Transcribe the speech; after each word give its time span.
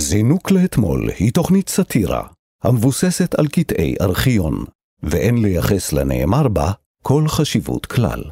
זינוק 0.00 0.50
לאתמול 0.50 1.10
היא 1.18 1.32
תוכנית 1.32 1.68
סאטירה 1.68 2.22
המבוססת 2.64 3.34
על 3.34 3.48
קטעי 3.48 3.94
ארכיון, 4.00 4.64
ואין 5.02 5.42
לייחס 5.42 5.92
לנאמר 5.92 6.48
בה 6.48 6.72
כל 7.02 7.24
חשיבות 7.28 7.86
כלל. 7.86 8.22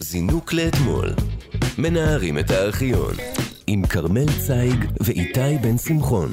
זינוק 0.00 0.52
לאתמול, 0.52 1.14
מנערים 1.78 2.38
את 2.38 2.50
הארכיון, 2.50 3.14
עם 3.66 3.86
כרמל 3.86 4.26
צייג 4.46 4.84
ואיתי 5.00 5.58
בן 5.62 5.78
שמחון. 5.78 6.28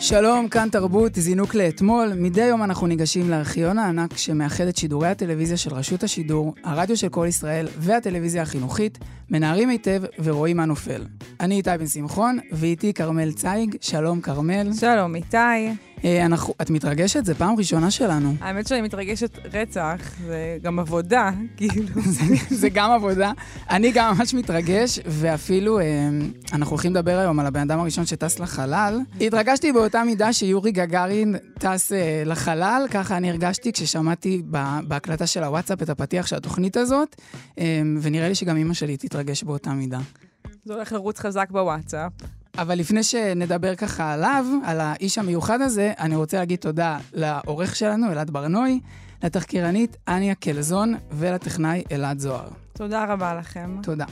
שלום, 0.00 0.48
כאן 0.48 0.68
תרבות, 0.72 1.14
זינוק 1.14 1.54
לאתמול. 1.54 2.12
מדי 2.16 2.44
יום 2.44 2.62
אנחנו 2.62 2.86
ניגשים 2.86 3.30
לארכיון 3.30 3.78
הענק 3.78 4.16
שמאחד 4.16 4.64
את 4.64 4.76
שידורי 4.76 5.08
הטלוויזיה 5.08 5.56
של 5.56 5.74
רשות 5.74 6.02
השידור, 6.02 6.54
הרדיו 6.64 6.96
של 6.96 7.08
כל 7.08 7.26
ישראל 7.28 7.68
והטלוויזיה 7.78 8.42
החינוכית, 8.42 8.98
מנערים 9.30 9.68
היטב 9.68 10.02
ורואים 10.24 10.56
מה 10.56 10.64
נופל. 10.64 11.04
אני 11.40 11.54
איתי 11.54 11.70
בן 11.78 11.86
שמחון, 11.86 12.38
ואיתי 12.52 12.92
כרמל 12.92 13.32
צייג. 13.32 13.76
שלום, 13.80 14.20
כרמל. 14.20 14.72
שלום, 14.72 15.14
איתי. 15.14 15.36
אה, 16.04 16.26
אנחנו, 16.26 16.54
את 16.62 16.70
מתרגשת? 16.70 17.24
זו 17.24 17.34
פעם 17.34 17.56
ראשונה 17.58 17.90
שלנו. 17.90 18.34
האמת 18.40 18.66
שאני 18.66 18.80
מתרגשת 18.80 19.38
רצח, 19.52 19.96
זה 20.26 20.58
גם 20.62 20.78
עבודה, 20.78 21.30
כאילו. 21.56 22.02
זה, 22.16 22.22
זה 22.50 22.68
גם 22.68 22.90
עבודה. 22.90 23.32
אני 23.70 23.92
גם 23.94 24.14
ממש 24.16 24.34
מתרגש, 24.34 24.98
ואפילו 25.06 25.78
אה, 25.80 25.84
אנחנו 26.52 26.70
הולכים 26.70 26.90
לדבר 26.90 27.18
היום 27.18 27.40
על 27.40 27.46
הבן 27.46 27.60
אדם 27.60 27.80
הראשון 27.80 28.06
שטס 28.06 28.38
לחלל. 28.38 29.00
התרגשתי 29.20 29.72
באותה 29.88 30.04
מידה 30.04 30.32
שיורי 30.32 30.72
גגארין 30.72 31.36
טס 31.58 31.92
אה, 31.92 32.22
לחלל, 32.26 32.86
ככה 32.90 33.16
אני 33.16 33.30
הרגשתי 33.30 33.72
כששמעתי 33.72 34.42
בהקלטה 34.88 35.26
של 35.26 35.44
הוואטסאפ 35.44 35.82
את 35.82 35.88
הפתיח 35.88 36.26
של 36.26 36.36
התוכנית 36.36 36.76
הזאת, 36.76 37.16
אה, 37.58 37.82
ונראה 38.02 38.28
לי 38.28 38.34
שגם 38.34 38.56
אימא 38.56 38.74
שלי 38.74 38.96
תתרגש 38.96 39.42
באותה 39.42 39.70
מידה. 39.70 39.98
זה 40.64 40.74
הולך 40.74 40.92
לרוץ 40.92 41.18
חזק 41.18 41.50
בוואטסאפ. 41.50 42.12
אבל 42.58 42.78
לפני 42.78 43.02
שנדבר 43.02 43.74
ככה 43.74 44.12
עליו, 44.12 44.46
על 44.64 44.80
האיש 44.80 45.18
המיוחד 45.18 45.60
הזה, 45.60 45.92
אני 45.98 46.16
רוצה 46.16 46.38
להגיד 46.38 46.58
תודה 46.58 46.98
לעורך 47.12 47.76
שלנו, 47.76 48.12
אלעד 48.12 48.30
ברנוי, 48.30 48.80
לתחקירנית 49.22 49.96
אניה 50.08 50.34
קלזון 50.34 50.94
ולטכנאי 51.10 51.82
אלעד 51.92 52.18
זוהר. 52.18 52.48
תודה 52.72 53.04
רבה 53.04 53.34
לכם. 53.34 53.76
תודה. 53.82 54.04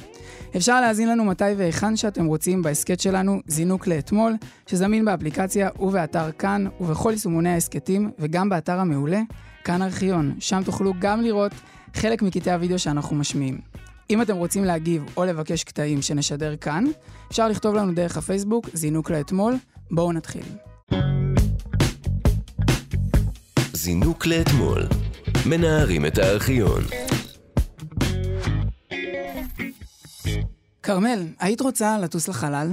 אפשר 0.56 0.80
להאזין 0.80 1.08
לנו 1.08 1.24
מתי 1.24 1.44
והיכן 1.56 1.96
שאתם 1.96 2.26
רוצים 2.26 2.62
בהסכת 2.62 3.00
שלנו, 3.00 3.40
זינוק 3.46 3.86
לאתמול, 3.86 4.34
שזמין 4.66 5.04
באפליקציה 5.04 5.68
ובאתר 5.78 6.32
כאן 6.32 6.66
ובכל 6.80 7.10
יישומוני 7.12 7.50
ההסכתים, 7.50 8.10
וגם 8.18 8.48
באתר 8.48 8.78
המעולה, 8.78 9.20
כאן 9.64 9.82
ארכיון. 9.82 10.34
שם 10.38 10.62
תוכלו 10.64 10.92
גם 10.98 11.20
לראות 11.20 11.52
חלק 11.94 12.22
מקטעי 12.22 12.54
הוידאו 12.54 12.78
שאנחנו 12.78 13.16
משמיעים. 13.16 13.58
אם 14.10 14.22
אתם 14.22 14.36
רוצים 14.36 14.64
להגיב 14.64 15.04
או 15.16 15.24
לבקש 15.24 15.64
קטעים 15.64 16.02
שנשדר 16.02 16.56
כאן, 16.56 16.84
אפשר 17.30 17.48
לכתוב 17.48 17.74
לנו 17.74 17.94
דרך 17.94 18.16
הפייסבוק, 18.16 18.68
זינוק 18.72 19.10
לאתמול. 19.10 19.54
בואו 19.90 20.12
נתחיל. 20.12 20.44
זינוק 23.76 24.26
לאתמול, 24.26 24.82
מנערים 25.46 26.06
את 26.06 26.18
הארכיון. 26.18 26.82
כרמל, 30.82 31.26
היית 31.40 31.60
רוצה 31.60 31.98
לטוס 31.98 32.28
לחלל? 32.28 32.68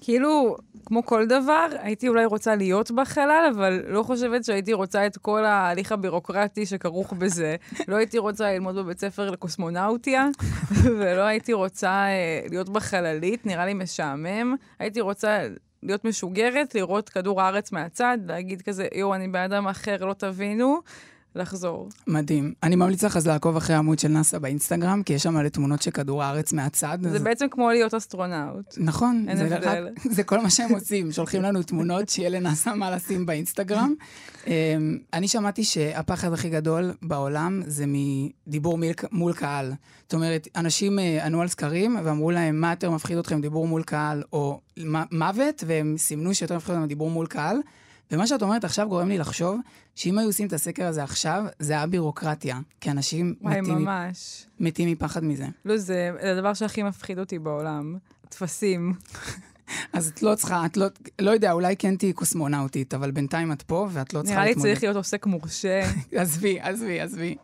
כאילו, 0.00 0.56
כמו 0.86 1.06
כל 1.06 1.26
דבר, 1.26 1.66
הייתי 1.78 2.08
אולי 2.08 2.24
רוצה 2.24 2.54
להיות 2.54 2.90
בחלל, 2.90 3.52
אבל 3.56 3.82
לא 3.86 4.02
חושבת 4.02 4.44
שהייתי 4.44 4.72
רוצה 4.72 5.06
את 5.06 5.16
כל 5.16 5.44
ההליך 5.44 5.92
הבירוקרטי 5.92 6.66
שכרוך 6.66 7.12
בזה. 7.12 7.56
לא 7.88 7.96
הייתי 7.96 8.18
רוצה 8.18 8.52
ללמוד 8.52 8.76
בבית 8.76 9.00
ספר 9.00 9.30
לקוסמונאוטיה, 9.30 10.28
ולא 10.98 11.22
הייתי 11.22 11.52
רוצה 11.52 11.90
אה, 11.90 12.40
להיות 12.50 12.68
בחללית, 12.68 13.46
נראה 13.46 13.66
לי 13.66 13.74
משעמם. 13.74 14.54
הייתי 14.78 15.00
רוצה 15.00 15.38
להיות 15.82 16.04
משוגרת, 16.04 16.74
לראות 16.74 17.08
כדור 17.08 17.42
הארץ 17.42 17.72
מהצד, 17.72 18.18
להגיד 18.26 18.62
כזה, 18.62 18.88
יואו, 18.94 19.14
אני 19.14 19.28
בן 19.28 19.42
אדם 19.42 19.68
אחר, 19.68 19.96
לא 20.04 20.12
תבינו. 20.12 20.80
לחזור. 21.34 21.88
מדהים. 22.06 22.54
אני 22.62 22.76
ממליץ 22.76 23.04
לך 23.04 23.16
אז 23.16 23.26
לעקוב 23.26 23.56
אחרי 23.56 23.76
העמוד 23.76 23.98
של 23.98 24.08
נאסא 24.08 24.38
באינסטגרם, 24.38 25.02
כי 25.02 25.12
יש 25.12 25.22
שם 25.22 25.34
מלא 25.34 25.48
תמונות 25.48 25.82
של 25.82 25.90
כדור 25.90 26.22
הארץ 26.22 26.52
מהצד. 26.52 26.98
זה 27.02 27.16
אז... 27.16 27.22
בעצם 27.22 27.46
כמו 27.50 27.70
להיות 27.70 27.94
אסטרונאוט. 27.94 28.74
נכון. 28.78 29.24
אין 29.28 29.36
זה 29.36 29.44
הבדל. 29.44 29.88
רק, 29.88 30.12
זה 30.12 30.22
כל 30.22 30.40
מה 30.40 30.50
שהם 30.50 30.72
עושים, 30.72 31.12
שולחים 31.12 31.42
לנו 31.42 31.62
תמונות 31.62 32.08
שיהיה 32.08 32.28
לנאסא 32.28 32.70
מה 32.70 32.90
לשים 32.90 33.26
באינסטגרם. 33.26 33.94
אמ, 34.46 34.98
אני 35.12 35.28
שמעתי 35.28 35.64
שהפחד 35.64 36.32
הכי 36.32 36.50
גדול 36.50 36.92
בעולם 37.02 37.62
זה 37.66 37.84
מדיבור 37.86 38.78
מול 39.12 39.32
קהל. 39.32 39.72
זאת 40.02 40.14
אומרת, 40.14 40.48
אנשים 40.56 40.98
אה, 40.98 41.26
ענו 41.26 41.40
על 41.40 41.48
סקרים 41.48 41.96
ואמרו 42.04 42.30
להם, 42.30 42.60
מה 42.60 42.70
יותר 42.70 42.90
מפחיד 42.90 43.18
אתכם, 43.18 43.40
דיבור 43.40 43.66
מול 43.66 43.82
קהל 43.82 44.22
או 44.32 44.60
מוות, 45.12 45.64
והם 45.66 45.94
סימנו 45.98 46.34
שיותר 46.34 46.56
מפחיד 46.56 46.74
אותם 46.74 46.86
דיבור 46.86 47.10
מול 47.10 47.26
קהל. 47.26 47.56
ומה 48.10 48.26
שאת 48.26 48.42
אומרת 48.42 48.64
עכשיו 48.64 48.88
גורם 48.88 49.08
לי 49.08 49.18
לחשוב 49.18 49.60
שאם 49.94 50.18
היו 50.18 50.28
עושים 50.28 50.46
את 50.46 50.52
הסקר 50.52 50.86
הזה 50.86 51.02
עכשיו, 51.02 51.44
זה 51.58 51.72
היה 51.72 51.86
בירוקרטיה. 51.86 52.60
כי 52.80 52.90
אנשים 52.90 53.34
וואי, 53.40 53.60
מתים, 53.60 53.74
ממש. 53.74 54.46
מתים 54.60 54.88
מפחד 54.88 55.24
מזה. 55.24 55.46
לא, 55.64 55.76
זה 55.76 56.10
הדבר 56.32 56.54
שהכי 56.54 56.82
מפחיד 56.82 57.18
אותי 57.18 57.38
בעולם. 57.38 57.96
טפסים. 58.28 58.94
אז 59.92 60.08
את 60.08 60.22
לא 60.22 60.34
צריכה, 60.34 60.66
את 60.66 60.76
לא, 60.76 60.86
לא 61.20 61.30
יודע, 61.30 61.52
אולי 61.52 61.76
כן 61.76 61.96
תהיי 61.96 62.12
קוסמונאוטית, 62.12 62.94
אבל 62.94 63.10
בינתיים 63.10 63.52
את 63.52 63.62
פה 63.62 63.88
ואת 63.92 64.14
לא 64.14 64.22
צריכה 64.22 64.34
נראה 64.34 64.44
לי 64.44 64.50
להתמודד. 64.50 64.70
צריך 64.70 64.82
להיות 64.82 64.96
עוסק 64.96 65.26
מורשה. 65.26 65.80
עזבי, 66.12 66.60
עזבי, 66.60 67.00
עזבי. 67.00 67.36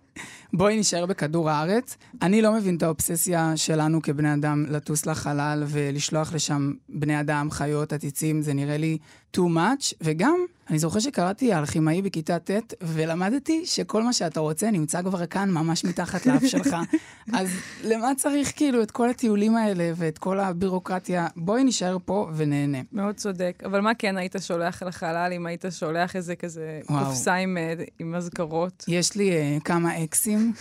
בואי 0.53 0.81
נשאר 0.81 1.07
בכדור 1.07 1.51
הארץ. 1.51 1.97
אני 2.23 2.43
לא 2.43 2.53
מבין 2.53 2.77
את 2.77 2.83
האובססיה 2.83 3.57
שלנו 3.57 4.03
כבני 4.03 4.35
אדם 4.35 4.65
לטוס 4.69 5.07
לחלל 5.07 5.65
ולשלוח 5.67 6.35
לשם 6.35 6.73
בני 6.89 7.21
אדם, 7.21 7.51
חיות, 7.51 7.93
עציצים, 7.93 8.43
זה 8.43 8.55
נראה 8.55 8.77
לי 8.77 8.99
too 9.37 9.41
much, 9.41 9.95
וגם, 10.01 10.37
אני 10.71 10.79
זוכר 10.79 10.99
שקראתי 10.99 11.53
על 11.53 11.67
כימאי 11.67 12.03
בכיתה 12.03 12.39
ט', 12.39 12.75
ולמדתי 12.83 13.67
שכל 13.67 14.03
מה 14.03 14.13
שאתה 14.13 14.41
רוצה 14.41 14.71
נמצא 14.71 15.03
כבר 15.03 15.27
כאן, 15.27 15.51
ממש 15.51 15.85
מתחת 15.85 16.27
לאף 16.27 16.45
שלך. 16.47 16.77
אז 17.39 17.49
למה 17.85 18.15
צריך 18.17 18.53
כאילו 18.57 18.83
את 18.83 18.91
כל 18.91 19.11
הטיולים 19.11 19.57
האלה 19.57 19.93
ואת 19.97 20.19
כל 20.19 20.41
הבירוקרטיה? 20.41 21.27
בואי 21.37 21.65
נשאר 21.65 21.97
פה 22.05 22.29
ונהנה. 22.37 22.79
מאוד 22.93 23.15
צודק. 23.15 23.63
אבל 23.65 23.81
מה 23.81 23.95
כן 23.95 24.17
היית 24.17 24.37
שולח 24.41 24.83
לחלל 24.83 25.33
אם 25.37 25.47
היית 25.47 25.65
שולח 25.71 26.17
איזה 26.17 26.37
כזה. 26.37 26.81
קופסה 26.87 27.35
עם, 27.35 27.59
אה, 27.59 27.75
עם 27.99 28.15
אזכרות? 28.15 28.85
יש 28.89 29.17
לי 29.17 29.31
uh, 29.33 29.63
כמה 29.63 29.93
אקסים 30.07 30.53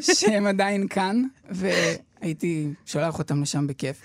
שהם 0.00 0.46
עדיין 0.46 0.88
כאן, 0.88 1.22
והייתי 1.50 2.68
שולח 2.86 3.18
אותם 3.18 3.42
לשם 3.42 3.66
בכיף. 3.66 3.96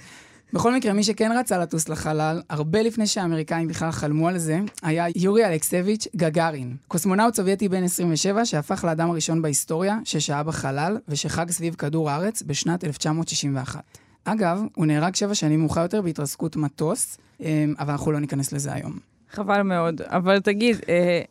בכל 0.53 0.73
מקרה, 0.73 0.93
מי 0.93 1.03
שכן 1.03 1.31
רצה 1.39 1.57
לטוס 1.57 1.89
לחלל, 1.89 2.41
הרבה 2.49 2.81
לפני 2.81 3.07
שהאמריקאים 3.07 3.67
בכלל 3.67 3.91
חלמו 3.91 4.27
על 4.27 4.37
זה, 4.37 4.59
היה 4.83 5.05
יורי 5.15 5.45
אלכסביץ' 5.45 6.07
גגארין. 6.15 6.75
קוסמונאוט 6.87 7.35
סובייטי 7.35 7.69
בן 7.69 7.83
27 7.83 8.45
שהפך 8.45 8.83
לאדם 8.83 9.09
הראשון 9.09 9.41
בהיסטוריה 9.41 9.97
ששהה 10.03 10.43
בחלל 10.43 10.97
ושחג 11.07 11.51
סביב 11.51 11.75
כדור 11.75 12.09
הארץ 12.09 12.43
בשנת 12.43 12.83
1961. 12.83 13.81
אגב, 14.23 14.61
הוא 14.75 14.85
נהרג 14.85 15.15
שבע 15.15 15.35
שנים 15.35 15.59
מאוחר 15.59 15.81
יותר 15.81 16.01
בהתרסקות 16.01 16.55
מטוס, 16.55 17.17
אמ, 17.39 17.73
אבל 17.79 17.91
אנחנו 17.91 18.11
לא 18.11 18.19
ניכנס 18.19 18.53
לזה 18.53 18.73
היום. 18.73 18.99
חבל 19.31 19.61
מאוד. 19.61 20.01
אבל 20.01 20.39
תגיד, 20.39 20.77
אה, 20.89 21.21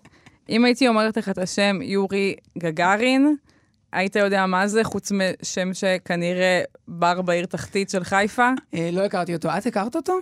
אם 0.48 0.65
הייתי 0.65 0.88
אומרת 0.88 1.16
לך 1.16 1.28
את 1.28 1.38
השם 1.38 1.78
יורי 1.83 2.34
גגארין, 2.59 3.37
היית 3.93 4.17
יודע 4.17 4.47
מה 4.47 4.69
זה, 4.69 4.85
חוץ 4.85 5.13
משם 5.13 5.75
שכנראה 5.75 6.63
בר 6.89 7.23
בעיר 7.23 7.47
תחתית 7.47 7.91
של 7.91 8.05
חיפה? 8.05 8.51
אה, 8.75 8.91
לא 8.93 9.05
הכרתי 9.05 9.35
אותו. 9.35 9.49
את 9.59 9.67
הכרת 9.67 9.97
אותו? 9.97 10.19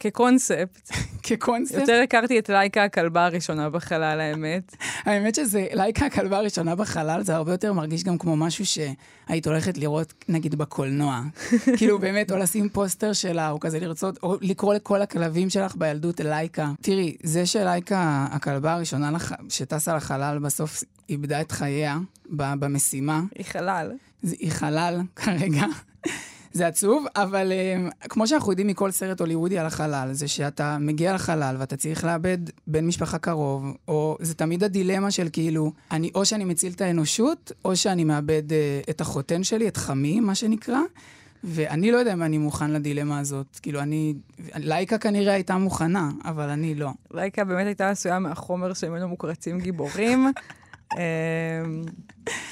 כקונספט. 0.00 0.90
כקונספט? 1.26 1.78
יותר 1.78 2.00
הכרתי 2.04 2.38
את 2.38 2.48
לייקה 2.48 2.84
הכלבה 2.84 3.26
הראשונה 3.26 3.70
בחלל, 3.70 4.20
האמת. 4.20 4.76
האמת 5.04 5.34
שזה, 5.34 5.66
לייקה 5.72 6.06
הכלבה 6.06 6.36
הראשונה 6.36 6.74
בחלל, 6.74 7.22
זה 7.22 7.34
הרבה 7.34 7.52
יותר 7.52 7.72
מרגיש 7.72 8.04
גם 8.04 8.18
כמו 8.18 8.36
משהו 8.36 8.64
שהיית 8.66 9.46
הולכת 9.46 9.78
לראות, 9.78 10.14
נגיד, 10.28 10.54
בקולנוע. 10.54 11.22
כאילו, 11.76 11.98
באמת, 11.98 12.32
או 12.32 12.36
לשים 12.36 12.68
פוסטר 12.68 13.12
שלה, 13.12 13.50
או 13.50 13.60
כזה 13.60 13.80
לרצות, 13.80 14.18
או 14.22 14.36
לקרוא 14.40 14.74
לכל 14.74 15.02
הכלבים 15.02 15.50
שלך 15.50 15.76
בילדות 15.76 16.20
לייקה. 16.20 16.72
תראי, 16.80 17.16
זה 17.22 17.46
שלייקה, 17.46 18.26
הכלבה 18.30 18.72
הראשונה 18.72 19.10
לח... 19.10 19.32
שטסה 19.48 19.96
לחלל, 19.96 20.38
בסוף 20.38 20.84
איבדה 21.08 21.40
את 21.40 21.52
חייה 21.52 21.98
במשימה. 22.30 23.22
היא 23.34 23.44
חלל. 23.44 23.92
היא 24.22 24.50
חלל 24.50 25.00
כרגע. 25.16 25.66
זה 26.52 26.66
עצוב, 26.66 27.06
אבל 27.16 27.52
um, 27.52 28.08
כמו 28.08 28.26
שאנחנו 28.26 28.52
יודעים 28.52 28.66
מכל 28.66 28.90
סרט 28.90 29.20
הוליוודי 29.20 29.58
על 29.58 29.66
החלל, 29.66 30.08
זה 30.12 30.28
שאתה 30.28 30.78
מגיע 30.80 31.14
לחלל 31.14 31.56
ואתה 31.58 31.76
צריך 31.76 32.04
לאבד 32.04 32.38
בן 32.66 32.86
משפחה 32.86 33.18
קרוב, 33.18 33.64
או 33.88 34.16
זה 34.20 34.34
תמיד 34.34 34.64
הדילמה 34.64 35.10
של 35.10 35.28
כאילו, 35.32 35.72
אני, 35.90 36.10
או 36.14 36.24
שאני 36.24 36.44
מציל 36.44 36.72
את 36.72 36.80
האנושות, 36.80 37.52
או 37.64 37.76
שאני 37.76 38.04
מאבד 38.04 38.50
uh, 38.50 38.90
את 38.90 39.00
החותן 39.00 39.44
שלי, 39.44 39.68
את 39.68 39.76
חמי, 39.76 40.20
מה 40.20 40.34
שנקרא. 40.34 40.78
ואני 41.44 41.90
לא 41.90 41.96
יודע 41.96 42.12
אם 42.12 42.22
אני 42.22 42.38
מוכן 42.38 42.70
לדילמה 42.70 43.18
הזאת. 43.18 43.58
כאילו, 43.62 43.80
אני... 43.80 44.14
לייקה 44.54 44.98
כנראה 44.98 45.34
הייתה 45.34 45.58
מוכנה, 45.58 46.10
אבל 46.24 46.48
אני 46.48 46.74
לא. 46.74 46.90
לייקה 47.10 47.44
באמת 47.44 47.66
הייתה 47.66 47.90
עשויה 47.90 48.18
מהחומר 48.18 48.74
שממנו 48.74 49.08
מוקרצים 49.08 49.60
גיבורים, 49.60 50.26
אמ, 50.92 51.82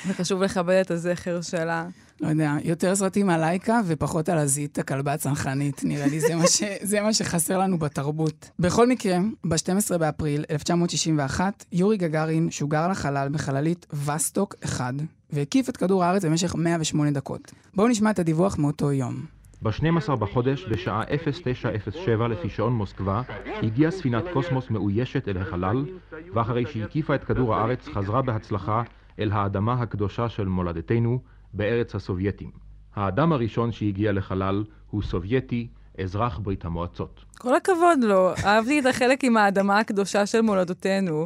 וחשוב 0.06 0.42
לכבד 0.42 0.80
את 0.80 0.90
הזכר 0.90 1.42
שלה. 1.42 1.86
לא 2.20 2.28
יודע, 2.28 2.54
יותר 2.64 2.94
סרטים 2.94 3.30
על 3.30 3.40
לייקה 3.40 3.80
ופחות 3.86 4.28
על 4.28 4.38
הזית, 4.38 4.78
הכלבה 4.78 5.12
הצנחנית. 5.12 5.84
נראה 5.84 6.06
לי 6.06 6.20
זה 6.20 6.36
מה, 6.36 6.46
ש, 6.46 6.62
זה 6.90 7.00
מה 7.00 7.12
שחסר 7.12 7.58
לנו 7.58 7.78
בתרבות. 7.78 8.50
בכל 8.58 8.88
מקרה, 8.88 9.18
ב-12 9.44 9.98
באפריל 9.98 10.44
1961, 10.50 11.64
יורי 11.72 11.96
גגארין 11.96 12.50
שוגר 12.50 12.88
לחלל 12.88 13.28
בחללית 13.32 13.86
וסטוק 14.06 14.54
1, 14.64 14.94
והקיף 15.30 15.68
את 15.68 15.76
כדור 15.76 16.04
הארץ 16.04 16.24
במשך 16.24 16.54
108 16.54 17.10
דקות. 17.10 17.52
בואו 17.74 17.88
נשמע 17.88 18.10
את 18.10 18.18
הדיווח 18.18 18.58
מאותו 18.58 18.92
יום. 18.92 19.24
ב-12 19.62 20.16
בחודש, 20.16 20.66
בשעה 20.70 21.02
0907 21.24 22.28
לפי 22.28 22.48
שעון 22.48 22.72
מוסקבה, 22.72 23.22
הגיעה 23.62 23.90
ספינת 23.90 24.24
קוסמוס 24.32 24.70
מאוישת 24.70 25.28
אל 25.28 25.36
החלל, 25.36 25.84
ואחרי 26.34 26.66
שהקיפה 26.66 27.14
את 27.14 27.24
כדור 27.24 27.54
הארץ, 27.54 27.88
חזרה 27.88 28.22
בהצלחה 28.22 28.82
אל 29.18 29.32
האדמה 29.32 29.72
הקדושה 29.72 30.28
של 30.28 30.44
מולדתנו, 30.44 31.20
בארץ 31.52 31.94
הסובייטים. 31.94 32.50
האדם 32.94 33.32
הראשון 33.32 33.72
שהגיע 33.72 34.12
לחלל 34.12 34.64
הוא 34.90 35.02
סובייטי, 35.02 35.68
אזרח 36.02 36.38
ברית 36.38 36.64
המועצות. 36.64 37.24
כל 37.38 37.54
הכבוד 37.54 37.98
לו, 38.02 38.30
אהבתי 38.44 38.80
את 38.80 38.86
החלק 38.86 39.24
עם 39.24 39.36
האדמה 39.36 39.78
הקדושה 39.78 40.26
של 40.26 40.40
מולדותינו. 40.40 41.24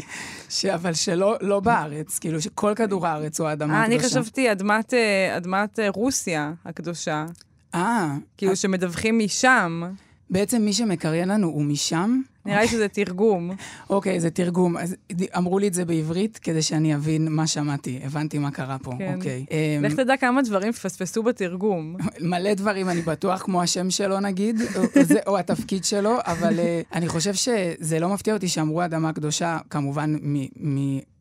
ש... 0.49 0.65
אבל 0.65 0.93
שלא 0.93 1.37
לא 1.41 1.61
בארץ, 1.61 2.19
כאילו 2.19 2.41
שכל 2.41 2.73
כדור 2.76 3.06
הארץ 3.06 3.41
הוא 3.41 3.49
האדמה 3.49 3.75
אה, 3.75 3.85
אני 3.85 3.97
הקדושה. 3.97 4.21
חשבתי 4.21 4.53
אדמת, 4.53 4.94
אה, 4.94 5.37
אדמת 5.37 5.79
רוסיה 5.94 6.53
הקדושה. 6.65 7.27
אה, 7.75 8.17
כאילו 8.37 8.56
שמדווחים 8.56 9.19
משם. 9.19 9.82
בעצם 10.31 10.62
מי 10.62 10.73
שמקריין 10.73 11.29
לנו 11.29 11.47
הוא 11.47 11.62
משם? 11.62 12.21
נראה 12.47 12.61
לי 12.61 12.69
שזה 12.69 12.88
תרגום. 12.88 13.50
אוקיי, 13.91 14.21
זה 14.21 14.31
תרגום. 14.31 14.76
אז 14.76 14.97
אמרו 15.37 15.59
לי 15.59 15.69
את 15.69 15.75
זה 15.75 15.85
בעברית 15.85 16.38
כדי 16.38 16.62
שאני 16.62 16.94
אבין 16.94 17.29
מה 17.31 17.47
שמעתי. 17.47 18.00
הבנתי 18.05 18.38
מה 18.38 18.50
קרה 18.50 18.76
פה, 18.79 18.93
כן. 18.99 19.15
אוקיי. 19.17 19.44
אמ, 19.50 19.85
לך 19.85 19.94
תדע 19.94 20.17
כמה 20.17 20.43
דברים 20.43 20.73
פספסו 20.73 21.23
בתרגום. 21.23 21.97
מלא 22.31 22.55
דברים, 22.55 22.88
אני 22.88 23.03
בטוח, 23.03 23.43
כמו 23.43 23.62
השם 23.62 23.91
שלו 23.91 24.21
נגיד, 24.21 24.56
או, 24.76 24.82
זה, 25.03 25.19
או 25.26 25.38
התפקיד 25.38 25.85
שלו, 25.85 26.17
אבל 26.27 26.59
uh, 26.59 26.97
אני 26.97 27.09
חושב 27.09 27.35
שזה 27.35 28.00
לא 28.00 28.09
מפתיע 28.09 28.35
אותי 28.35 28.49
שאמרו 28.49 28.85
אדמה 28.85 29.12
קדושה, 29.12 29.59
כמובן 29.70 30.17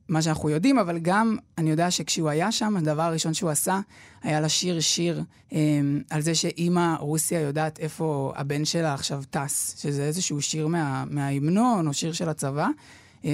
ממה 0.10 0.22
שאנחנו 0.22 0.50
יודעים, 0.50 0.80
אבל 0.80 1.00
גם 1.00 1.38
אני 1.58 1.70
יודע 1.70 1.92
שכשהוא 1.92 2.30
היה 2.30 2.52
שם, 2.52 2.78
הדבר 2.78 3.02
הראשון 3.02 3.34
שהוא 3.34 3.50
עשה 3.50 3.80
היה 4.24 4.42
לשיר 4.42 4.80
שיר 4.80 5.24
um, 5.50 5.54
על 6.10 6.22
זה 6.22 6.36
שאימא 6.36 6.96
רוסיה 7.00 7.40
יודעת 7.40 7.80
איפה 7.80 8.34
הבן 8.36 8.66
שלה 8.66 8.94
עכשיו 8.94 9.24
טס, 9.30 9.76
שזה 9.82 10.04
איזשהו 10.04 10.42
שיר 10.42 10.68
מה, 10.68 11.04
מההמנון 11.10 11.88
או 11.88 11.94
שיר 11.94 12.14
של 12.14 12.30
הצבא. 12.30 12.68
Um, 13.22 13.26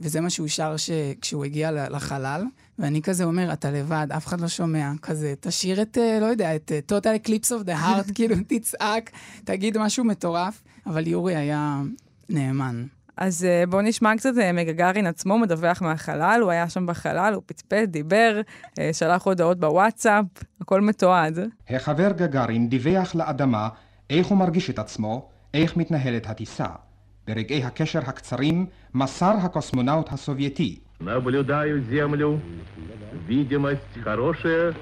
וזה 0.00 0.20
מה 0.20 0.30
שהוא 0.30 0.48
שר 0.48 0.76
ש... 0.76 0.90
כשהוא 1.20 1.44
הגיע 1.44 1.88
לחלל, 1.88 2.44
ואני 2.78 3.02
כזה 3.02 3.24
אומר, 3.24 3.52
אתה 3.52 3.70
לבד, 3.70 4.06
אף 4.16 4.26
אחד 4.26 4.40
לא 4.40 4.48
שומע, 4.48 4.92
כזה, 5.02 5.34
תשאיר 5.40 5.82
את, 5.82 5.96
uh, 5.96 6.20
לא 6.20 6.26
יודע, 6.26 6.56
את 6.56 6.72
uh, 6.90 6.92
total 6.92 7.26
eclipse 7.26 7.48
of 7.48 7.66
the 7.66 7.82
heart, 7.84 8.12
כאילו, 8.14 8.36
תצעק, 8.46 9.10
תגיד 9.44 9.78
משהו 9.78 10.04
מטורף, 10.04 10.62
אבל 10.86 11.06
יורי 11.06 11.36
היה 11.36 11.82
נאמן. 12.28 12.86
אז 13.17 13.45
אה, 13.45 13.63
בואו 13.69 13.81
נשמע 13.81 14.17
קצת 14.17 14.37
אה, 14.41 14.51
מגגארין 14.51 15.07
עצמו, 15.07 15.37
מדווח 15.37 15.81
מהחלל, 15.81 16.39
הוא 16.43 16.51
היה 16.51 16.69
שם 16.69 16.85
בחלל, 16.85 17.33
הוא 17.33 17.43
פטפט, 17.45 17.89
דיבר, 17.89 18.41
אה, 18.79 18.89
שלח 18.93 19.25
הודעות 19.25 19.59
בוואטסאפ, 19.59 20.25
הכל 20.61 20.81
מתועד. 20.81 21.39
החבר 21.69 22.11
גגארין 22.11 22.69
דיווח 22.69 23.15
לאדמה 23.15 23.69
איך 24.09 24.27
הוא 24.27 24.37
מרגיש 24.37 24.69
את 24.69 24.79
עצמו, 24.79 25.29
איך 25.53 25.77
מתנהלת 25.77 26.29
הטיסה. 26.29 26.65
ברגעי 27.27 27.63
הקשר 27.63 27.99
הקצרים 27.99 28.65
מסר 28.93 29.33
הקוסמונאוט 29.41 30.11
הסובייטי 30.11 30.79
Наблюдаю 31.01 31.81
Землю. 31.81 32.39
Видимость 33.27 33.93
хорошая. 34.03 34.73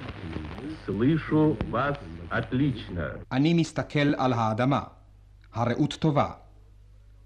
Слышу 0.85 1.55
вас 1.71 1.95
отлично. 2.29 3.01
אני 3.31 3.53
מסתכל 3.53 4.15
על 4.17 4.33
האדמה. 4.33 4.81
הרעות 5.53 5.93
טובה. 5.93 6.31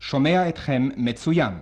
שומע 0.01 0.49
אתכם 0.49 0.89
מצוין. 0.97 1.53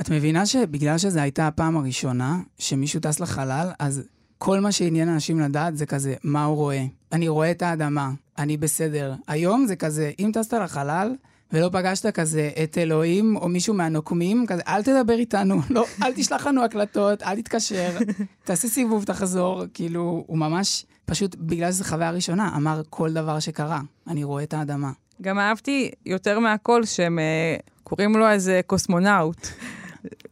את 0.00 0.10
מבינה 0.10 0.46
שבגלל 0.46 0.98
שזו 0.98 1.20
הייתה 1.20 1.46
הפעם 1.46 1.76
הראשונה 1.76 2.40
שמישהו 2.58 3.00
טס 3.00 3.20
לחלל, 3.20 3.70
אז 3.78 4.02
כל 4.38 4.60
מה 4.60 4.72
שעניין 4.72 5.08
אנשים 5.08 5.40
לדעת 5.40 5.76
זה 5.76 5.86
כזה, 5.86 6.14
מה 6.24 6.44
הוא 6.44 6.56
רואה? 6.56 6.84
אני 7.12 7.28
רואה 7.28 7.50
את 7.50 7.62
האדמה, 7.62 8.10
אני 8.38 8.56
בסדר. 8.56 9.14
היום 9.28 9.66
זה 9.66 9.76
כזה, 9.76 10.10
אם 10.18 10.30
טסת 10.34 10.52
לחלל 10.52 11.14
ולא 11.52 11.68
פגשת 11.72 12.06
כזה 12.06 12.50
את 12.62 12.78
אלוהים 12.78 13.36
או 13.36 13.48
מישהו 13.48 13.74
מהנוקמים, 13.74 14.46
כזה, 14.46 14.62
אל 14.68 14.82
תדבר 14.82 15.14
איתנו, 15.14 15.60
לא, 15.70 15.84
אל 16.02 16.12
תשלח 16.12 16.46
לנו 16.46 16.64
הקלטות, 16.64 17.22
אל 17.22 17.36
תתקשר, 17.36 17.98
תעשה 18.44 18.68
סיבוב, 18.68 19.04
תחזור. 19.04 19.62
כאילו, 19.74 20.24
הוא 20.26 20.38
ממש, 20.38 20.86
פשוט 21.04 21.36
בגלל 21.38 21.72
שזו 21.72 21.84
חוויה 21.84 22.10
ראשונה, 22.10 22.56
אמר 22.56 22.82
כל 22.90 23.12
דבר 23.12 23.38
שקרה, 23.40 23.80
אני 24.08 24.24
רואה 24.24 24.42
את 24.42 24.54
האדמה. 24.54 24.90
גם 25.22 25.38
אהבתי 25.38 25.90
יותר 26.06 26.38
מהכל 26.38 26.84
שהם 26.84 27.18
אה, 27.18 27.56
קוראים 27.82 28.16
לו 28.16 28.30
איזה 28.30 28.60
קוסמונאוט. 28.66 29.46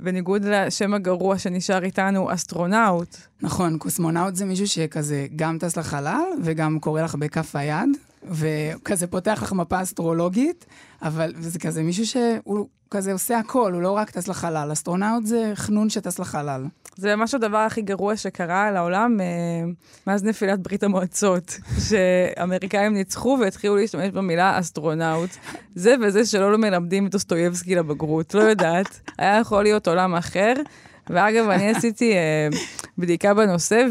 בניגוד 0.00 0.44
לשם 0.44 0.94
הגרוע 0.94 1.38
שנשאר 1.38 1.84
איתנו, 1.84 2.34
אסטרונאוט. 2.34 3.16
נכון, 3.42 3.78
קוסמונאוט 3.78 4.34
זה 4.34 4.44
מישהו 4.44 4.68
שכזה 4.68 5.26
גם 5.36 5.58
טס 5.58 5.76
לחלל 5.76 6.22
וגם 6.42 6.78
קורא 6.80 7.02
לך 7.02 7.14
בכף 7.14 7.56
היד, 7.56 7.88
וכזה 8.30 9.06
פותח 9.06 9.40
לך 9.42 9.52
מפה 9.52 9.82
אסטרולוגית, 9.82 10.66
אבל 11.02 11.32
זה 11.38 11.58
כזה 11.58 11.82
מישהו 11.82 12.06
שהוא 12.06 12.66
כזה 12.90 13.12
עושה 13.12 13.38
הכל, 13.38 13.72
הוא 13.72 13.82
לא 13.82 13.90
רק 13.90 14.10
טס 14.10 14.28
לחלל. 14.28 14.72
אסטרונאוט 14.72 15.26
זה 15.26 15.52
חנון 15.54 15.90
שטס 15.90 16.18
לחלל. 16.18 16.64
זה 16.96 17.16
ממש 17.16 17.34
הדבר 17.34 17.56
הכי 17.56 17.82
גרוע 17.82 18.16
שקרה 18.16 18.70
לעולם 18.70 19.20
אה, 19.20 19.26
מאז 20.06 20.24
נפילת 20.24 20.60
ברית 20.60 20.82
המועצות, 20.82 21.58
שאמריקאים 21.88 22.94
ניצחו 22.94 23.38
והתחילו 23.40 23.76
להשתמש 23.76 24.08
במילה 24.10 24.58
אסטרונאוט. 24.58 25.30
זה 25.74 25.94
וזה 26.02 26.26
שלא 26.26 26.58
מלמדים 26.58 27.06
את 27.06 27.14
דוסטויבסקי 27.14 27.74
לבגרות, 27.74 28.34
לא 28.34 28.40
יודעת. 28.40 29.00
היה 29.18 29.38
יכול 29.38 29.62
להיות 29.62 29.88
עולם 29.88 30.14
אחר. 30.14 30.52
ואגב, 31.10 31.48
אני 31.48 31.70
עשיתי 31.76 32.12
אה, 32.12 32.48
בדיקה 32.98 33.34
בנושא, 33.34 33.86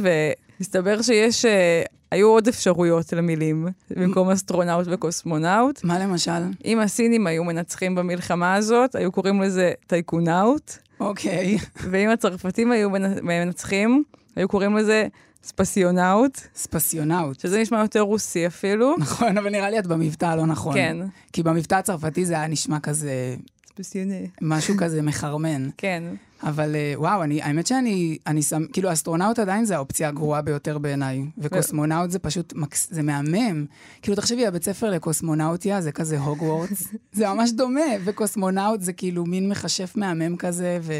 והסתבר 0.60 1.01
שיש, 1.01 1.45
אה, 1.45 1.81
היו 2.12 2.27
עוד 2.27 2.48
אפשרויות 2.48 3.13
למילים, 3.13 3.68
במקום 3.92 4.30
אסטרונאוט 4.30 4.86
וקוסמונאוט. 4.89 5.83
מה 5.83 6.00
למשל? 6.00 6.42
אם 6.66 6.80
הסינים 6.80 7.27
היו 7.27 7.44
מנצחים 7.44 7.95
במלחמה 7.95 8.56
הזאת, 8.56 8.95
היו 8.95 9.12
קוראים 9.12 9.42
לזה 9.42 9.71
טייקונאוט. 9.88 10.71
אוקיי. 11.00 11.57
ואם 11.92 12.10
הצרפתים 12.10 12.71
היו 12.71 12.89
מנ- 12.89 13.19
מנצחים, 13.24 14.04
היו 14.36 14.48
קוראים 14.48 14.77
לזה 14.77 15.07
ספסיונאוט, 15.44 16.39
ספסיונאוט. 16.56 17.39
שזה 17.39 17.62
נשמע 17.62 17.80
יותר 17.81 18.00
רוסי 18.01 18.48
אפילו. 18.48 18.95
נכון, 18.98 19.38
אבל 19.38 19.50
נראה 19.50 19.69
לי 19.69 19.80
את 19.80 19.88
במבטא 19.88 20.25
הלא 20.25 20.45
נכון. 20.45 20.74
כן. 20.74 20.98
כי 21.33 21.44
במבטא 21.44 21.75
הצרפתי 21.75 22.25
זה 22.25 22.33
היה 22.33 22.48
נשמע 22.48 22.80
כזה, 22.80 23.35
ספסיונה. 23.69 24.16
משהו 24.42 24.76
כזה 24.78 25.02
מחרמן. 25.02 25.69
כן. 25.78 26.04
אבל 26.43 26.74
אה, 26.76 26.94
וואו, 26.96 27.22
אני, 27.22 27.43
האמת 27.43 27.67
שאני, 27.67 28.19
אני 28.26 28.43
שם, 28.43 28.62
כאילו 28.72 28.93
אסטרונאוט 28.93 29.38
עדיין 29.38 29.64
זה 29.64 29.76
האופציה 29.76 30.08
הגרועה 30.08 30.43
ביותר 30.43 30.79
בעיניי, 30.79 31.24
וקוסמונאוט 31.38 32.10
זה 32.10 32.19
פשוט, 32.19 32.53
מקס, 32.56 32.88
זה 32.91 33.03
מהמם. 33.03 33.67
כאילו, 34.03 34.17
תחשבי, 34.17 34.46
הבית 34.46 34.64
ספר 34.64 34.91
לקוסמונאוטיה 34.91 35.81
זה 35.81 35.93
כזה 35.93 36.19
הוגוורטס, 36.19 36.94
זה 37.12 37.29
ממש 37.29 37.53
דומה, 37.53 37.81
וקוסמונאוט 38.05 38.81
זה 38.81 38.93
כאילו 38.93 39.24
מין 39.24 39.48
מכשף 39.48 39.93
מהמם 39.96 40.36
כזה, 40.36 40.79
ו... 40.82 40.93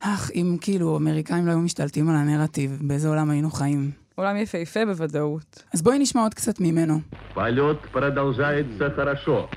אך, 0.00 0.30
אם 0.34 0.56
כאילו 0.60 0.96
אמריקאים 0.96 1.46
לא 1.46 1.50
היו 1.50 1.60
משתלטים 1.60 2.08
על 2.08 2.16
הנרטיב, 2.16 2.78
באיזה 2.80 3.08
עולם 3.08 3.30
היינו 3.30 3.50
חיים. 3.50 3.90
עולם 4.14 4.36
יפהפה 4.36 4.84
בוודאות. 4.84 5.64
אז 5.74 5.82
בואי 5.82 5.98
נשמע 5.98 6.22
עוד 6.22 6.34
קצת 6.34 6.60
ממנו. 6.60 7.00
Полет 7.34 7.80
продолжается 7.92 8.90
хорошо. 8.96 9.48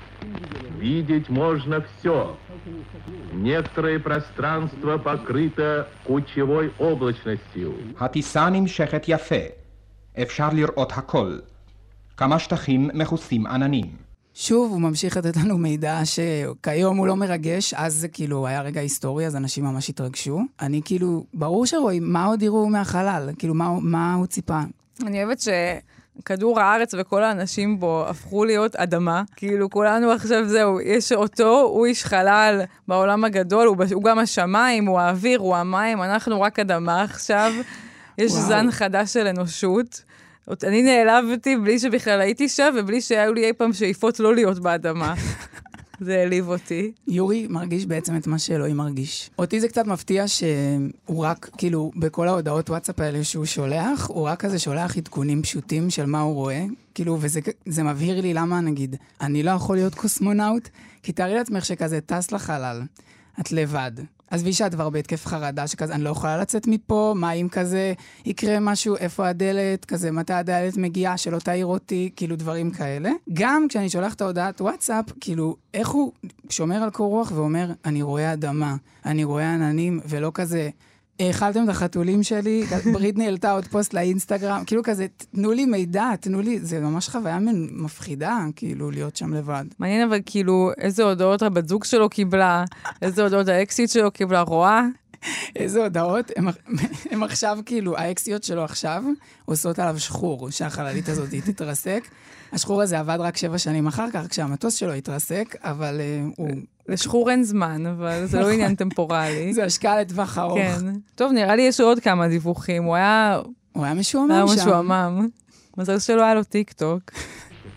Видеть 0.80 1.28
можно 1.28 1.80
все. 1.80 2.36
Некоторое 3.32 3.98
пространство 3.98 4.98
покрыто 4.98 5.88
кучевой 6.04 6.70
облачностью. 6.78 7.72
הטיסה 8.00 8.50
נמשכת 8.50 9.02
יפה. 9.08 9.44
אפשר 10.22 10.48
לראות 10.52 10.92
הכל. 10.92 11.38
כמה 12.16 12.38
שטחים 12.38 12.90
מכוסים 12.94 13.46
עננים. 13.46 14.08
שוב, 14.34 14.72
הוא 14.72 14.80
ממשיך 14.80 15.16
לתת 15.16 15.36
לנו 15.36 15.58
מידע 15.58 16.00
שכיום 16.04 16.96
הוא 16.96 17.06
לא 17.06 17.16
מרגש, 17.16 17.74
אז 17.74 17.94
זה 17.94 18.08
כאילו 18.08 18.46
היה 18.46 18.62
רגע 18.62 18.80
היסטורי, 18.80 19.26
אז 19.26 19.36
אנשים 19.36 19.64
ממש 19.64 19.88
התרגשו. 19.88 20.40
אני 20.60 20.80
כאילו, 20.84 21.26
ברור 21.34 21.66
שרואים, 21.66 22.12
מה 22.12 22.24
עוד 22.24 22.42
יראו 22.42 22.68
מהחלל? 22.68 23.30
כאילו, 23.38 23.54
מה, 23.54 23.70
מה 23.82 24.14
הוא 24.14 24.26
ציפה? 24.26 24.60
אני 25.06 25.24
אוהבת 25.24 25.40
שכדור 26.19 26.59
הארץ 26.59 26.93
וכל 26.97 27.23
האנשים 27.23 27.79
בו 27.79 28.05
הפכו 28.07 28.45
להיות 28.45 28.75
אדמה. 28.75 29.23
כאילו, 29.35 29.69
כולנו 29.69 30.11
עכשיו 30.11 30.45
זהו, 30.45 30.81
יש 30.81 31.11
אותו, 31.11 31.61
הוא 31.61 31.85
איש 31.85 32.05
חלל 32.05 32.61
בעולם 32.87 33.23
הגדול, 33.23 33.67
הוא, 33.67 33.77
הוא 33.93 34.03
גם 34.03 34.19
השמיים, 34.19 34.85
הוא 34.85 34.99
האוויר, 34.99 35.39
הוא 35.39 35.55
המים, 35.55 36.03
אנחנו 36.03 36.41
רק 36.41 36.59
אדמה 36.59 37.01
עכשיו. 37.01 37.53
יש 38.17 38.31
וואו. 38.31 38.43
זן 38.43 38.71
חדש 38.71 39.13
של 39.13 39.27
אנושות. 39.27 40.03
אני 40.63 40.81
נעלבתי 40.81 41.57
בלי 41.57 41.79
שבכלל 41.79 42.21
הייתי 42.21 42.49
שם, 42.49 42.73
ובלי 42.77 43.01
שהיו 43.01 43.33
לי 43.33 43.45
אי 43.45 43.53
פעם 43.53 43.73
שאיפות 43.73 44.19
לא 44.19 44.35
להיות 44.35 44.59
באדמה. 44.59 45.13
זה 45.99 46.19
העליב 46.19 46.47
אותי. 46.47 46.91
יורי 47.07 47.47
מרגיש 47.49 47.85
בעצם 47.85 48.17
את 48.17 48.27
מה 48.27 48.39
שאלוהים 48.39 48.77
מרגיש. 48.77 49.29
אותי 49.39 49.59
זה 49.59 49.67
קצת 49.67 49.87
מפתיע 49.87 50.27
שהוא 50.27 51.25
רק, 51.25 51.49
כאילו, 51.57 51.91
בכל 51.95 52.27
ההודעות 52.27 52.69
וואטסאפ 52.69 52.99
האלה 52.99 53.23
שהוא 53.23 53.45
שולח, 53.45 54.07
הוא 54.07 54.27
רק 54.27 54.39
כזה 54.39 54.59
שולח 54.59 54.97
עדכונים 54.97 55.41
פשוטים 55.41 55.89
של 55.89 56.05
מה 56.05 56.21
הוא 56.21 56.33
רואה. 56.33 56.65
כאילו, 56.95 57.17
וזה 57.21 57.39
זה 57.65 57.83
מבהיר 57.83 58.21
לי 58.21 58.33
למה, 58.33 58.61
נגיד, 58.61 58.95
אני 59.21 59.43
לא 59.43 59.51
יכול 59.51 59.75
להיות 59.75 59.95
קוסמונאוט, 59.95 60.69
כי 61.03 61.11
תארי 61.11 61.35
לעצמך 61.35 61.65
שכזה 61.65 62.01
טס 62.01 62.31
לחלל, 62.31 62.81
את 63.39 63.51
לבד. 63.51 63.91
עזבי 64.33 64.53
שאת 64.53 64.73
כבר 64.73 64.89
בהתקף 64.89 65.25
חרדה, 65.25 65.67
שכזה, 65.67 65.95
אני 65.95 66.03
לא 66.03 66.09
יכולה 66.09 66.37
לצאת 66.37 66.67
מפה, 66.67 67.13
מה 67.17 67.31
אם 67.31 67.47
כזה 67.51 67.93
יקרה 68.25 68.59
משהו, 68.59 68.95
איפה 68.95 69.27
הדלת, 69.27 69.85
כזה, 69.85 70.11
מתי 70.11 70.33
הדלת 70.33 70.77
מגיעה, 70.77 71.17
שלא 71.17 71.39
תעיר 71.39 71.65
אותי, 71.65 72.09
כאילו 72.15 72.35
דברים 72.35 72.71
כאלה. 72.71 73.11
גם 73.33 73.65
כשאני 73.69 73.89
שולחת 73.89 74.21
הודעת 74.21 74.61
וואטסאפ, 74.61 75.05
כאילו, 75.21 75.55
איך 75.73 75.89
הוא 75.89 76.11
שומר 76.49 76.83
על 76.83 76.89
קור 76.89 77.09
רוח 77.09 77.31
ואומר, 77.35 77.71
אני 77.85 78.01
רואה 78.01 78.33
אדמה, 78.33 78.75
אני 79.05 79.23
רואה 79.23 79.53
עננים, 79.53 79.99
ולא 80.05 80.31
כזה... 80.33 80.69
האכלתם 81.19 81.63
את 81.63 81.69
החתולים 81.69 82.23
שלי, 82.23 82.65
בריטני 82.93 83.25
העלתה 83.25 83.51
עוד 83.51 83.67
פוסט 83.67 83.93
לאינסטגרם, 83.93 84.63
כאילו 84.65 84.83
כזה, 84.83 85.05
תנו 85.31 85.51
לי 85.51 85.65
מידע, 85.65 86.15
תנו 86.19 86.41
לי, 86.41 86.59
זה 86.59 86.79
ממש 86.79 87.09
חוויה 87.09 87.39
מפחידה, 87.71 88.39
כאילו, 88.55 88.91
להיות 88.91 89.15
שם 89.15 89.33
לבד. 89.33 89.65
מעניין 89.79 90.07
אבל 90.07 90.19
כאילו, 90.25 90.71
איזה 90.77 91.03
הודעות 91.03 91.41
הבת 91.41 91.67
זוג 91.67 91.83
שלו 91.83 92.09
קיבלה, 92.09 92.65
איזה 93.01 93.23
הודעות 93.23 93.47
האקסיט 93.47 93.89
שלו 93.89 94.11
קיבלה, 94.11 94.41
רואה? 94.41 94.81
איזה 95.55 95.83
הודעות? 95.83 96.31
הם 97.11 97.23
עכשיו, 97.23 97.59
כאילו, 97.65 97.97
האקסיות 97.97 98.43
שלו 98.43 98.63
עכשיו 98.63 99.03
עושות 99.45 99.79
עליו 99.79 99.99
שחור, 99.99 100.49
שהחללית 100.49 101.09
הזאת 101.09 101.29
תתרסק. 101.45 102.03
השחור 102.51 102.81
הזה 102.81 102.99
עבד 102.99 103.17
רק 103.19 103.37
שבע 103.37 103.57
שנים 103.57 103.87
אחר 103.87 104.11
כך, 104.13 104.27
כשהמטוס 104.29 104.75
שלו 104.75 104.93
התרסק, 104.93 105.55
אבל 105.61 105.99
uh, 105.99 106.33
הוא... 106.37 106.49
לשחור 106.88 107.30
אין 107.30 107.44
זמן, 107.44 107.86
אבל 107.86 108.24
זה 108.24 108.36
לא 108.36 108.42
נכון. 108.42 108.54
עניין 108.54 108.74
טמפורלי. 108.74 109.52
זה 109.52 109.64
השקעה 109.64 110.00
לטווח 110.00 110.38
ארוך. 110.38 110.58
כן. 110.58 110.94
טוב, 111.14 111.32
נראה 111.32 111.56
לי 111.56 111.62
יש 111.62 111.80
עוד 111.80 112.00
כמה 112.00 112.28
דיווחים. 112.28 112.84
הוא 112.84 112.94
היה... 112.96 113.40
הוא 113.72 113.84
היה 113.84 113.94
משועמם 113.94 114.28
שם. 114.28 114.34
היה 114.34 114.44
משועמם. 114.44 115.28
מזל 115.76 115.98
שלא 115.98 116.22
היה 116.22 116.34
לו 116.34 116.44
טיק 116.44 116.72
טוק. 116.72 117.02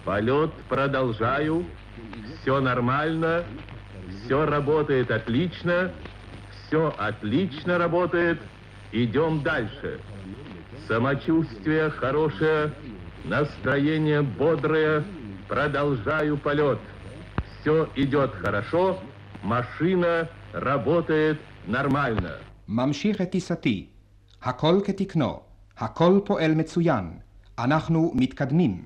Полет 0.05 0.50
продолжаю, 0.67 1.63
все 2.41 2.59
нормально, 2.59 3.43
все 4.25 4.47
работает 4.47 5.11
отлично, 5.11 5.91
все 6.67 6.91
отлично 6.97 7.77
работает, 7.77 8.39
идем 8.91 9.43
дальше. 9.43 10.00
Самочувствие 10.88 11.91
хорошее, 11.91 12.71
Настроение 13.23 14.23
бодрое, 14.23 15.03
продолжаю 15.47 16.38
полет. 16.38 16.79
Все 17.65 17.88
идет 17.95 18.31
хорошо, 18.35 18.97
машина 19.43 20.27
работает 20.53 21.38
נורמלנה. 21.67 22.35
ממשיך 22.67 23.21
את 23.21 23.29
טיסתי. 23.31 23.88
הכל 24.43 24.79
כתקנו, 24.83 25.39
הכל 25.77 26.19
פועל 26.25 26.53
מצוין. 26.55 27.11
אנחנו 27.59 28.11
מתקדמים. 28.15 28.81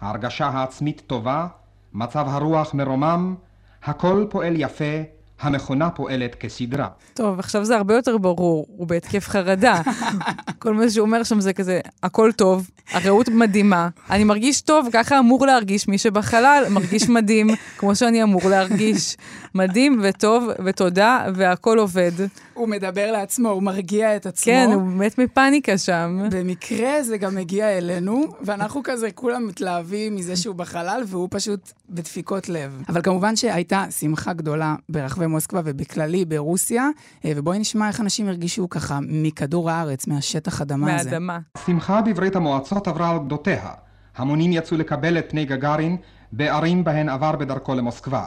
ההרגשה 0.00 0.46
העצמית 0.48 1.02
טובה, 1.06 1.46
מצב 1.92 2.26
הרוח 2.28 2.74
מרומם, 2.74 3.34
הכל 3.82 4.26
פועל 4.30 4.54
יפה, 4.56 5.02
המכונה 5.39 5.89
פועלת 5.89 6.35
כסדרה. 6.35 6.87
טוב, 7.13 7.39
עכשיו 7.39 7.65
זה 7.65 7.75
הרבה 7.75 7.95
יותר 7.95 8.17
ברור, 8.17 8.65
הוא 8.69 8.87
בהתקף 8.87 9.27
חרדה. 9.27 9.81
כל 10.59 10.73
מה 10.73 10.89
שהוא 10.89 11.05
אומר 11.05 11.23
שם 11.23 11.39
זה 11.39 11.53
כזה, 11.53 11.79
הכל 12.03 12.31
טוב, 12.31 12.69
הרעות 12.91 13.29
מדהימה, 13.29 13.89
אני 14.09 14.23
מרגיש 14.23 14.61
טוב, 14.61 14.87
ככה 14.93 15.19
אמור 15.19 15.45
להרגיש 15.45 15.87
מי 15.87 15.97
שבחלל, 15.97 16.63
מרגיש 16.69 17.09
מדהים, 17.09 17.47
כמו 17.77 17.95
שאני 17.95 18.23
אמור 18.23 18.41
להרגיש. 18.49 19.17
מדהים 19.55 19.99
וטוב 20.03 20.47
ותודה, 20.65 21.25
והכל 21.35 21.79
עובד. 21.79 22.11
הוא 22.53 22.67
מדבר 22.67 23.11
לעצמו, 23.11 23.49
הוא 23.49 23.63
מרגיע 23.63 24.15
את 24.15 24.25
עצמו. 24.25 24.45
כן, 24.45 24.69
הוא 24.73 24.81
מת 24.81 25.17
מפאניקה 25.17 25.77
שם. 25.77 26.19
במקרה 26.31 27.03
זה 27.03 27.17
גם 27.17 27.35
מגיע 27.35 27.77
אלינו, 27.77 28.23
ואנחנו 28.41 28.81
כזה 28.83 29.11
כולם 29.11 29.47
מתלהבים 29.47 30.15
מזה 30.15 30.35
שהוא 30.35 30.55
בחלל, 30.55 31.03
והוא 31.07 31.27
פשוט 31.31 31.71
בדפיקות 31.89 32.49
לב. 32.49 32.81
אבל 32.89 33.01
כמובן 33.01 33.35
שהייתה 33.35 33.85
שמחה 33.99 34.33
גדולה 34.33 34.75
ברחבי 34.89 35.26
מוסקבה 35.27 35.61
ובכללי 35.65 36.25
ברוסיה, 36.25 36.89
אה, 37.25 37.31
ובואי 37.35 37.59
נשמע 37.59 37.87
איך 37.87 38.01
אנשים 38.01 38.27
הרגישו 38.27 38.69
ככה 38.69 38.99
מכדור 39.01 39.69
הארץ, 39.71 40.07
מהשטח 40.07 40.61
אדמה 40.61 40.95
הזה. 40.95 41.09
מהאדמה. 41.09 41.39
שמחה 41.65 42.01
בברית 42.01 42.35
המועצות 42.35 42.87
עברה 42.87 43.09
על 43.09 43.19
גדותיה. 43.19 43.69
המונים 44.15 44.51
יצאו 44.51 44.77
לקבל 44.77 45.17
את 45.17 45.25
פני 45.29 45.45
גגארין 45.45 45.97
בערים 46.31 46.83
בהן 46.83 47.09
עבר 47.09 47.35
בדרכו 47.35 47.75
למוסקבה. 47.75 48.25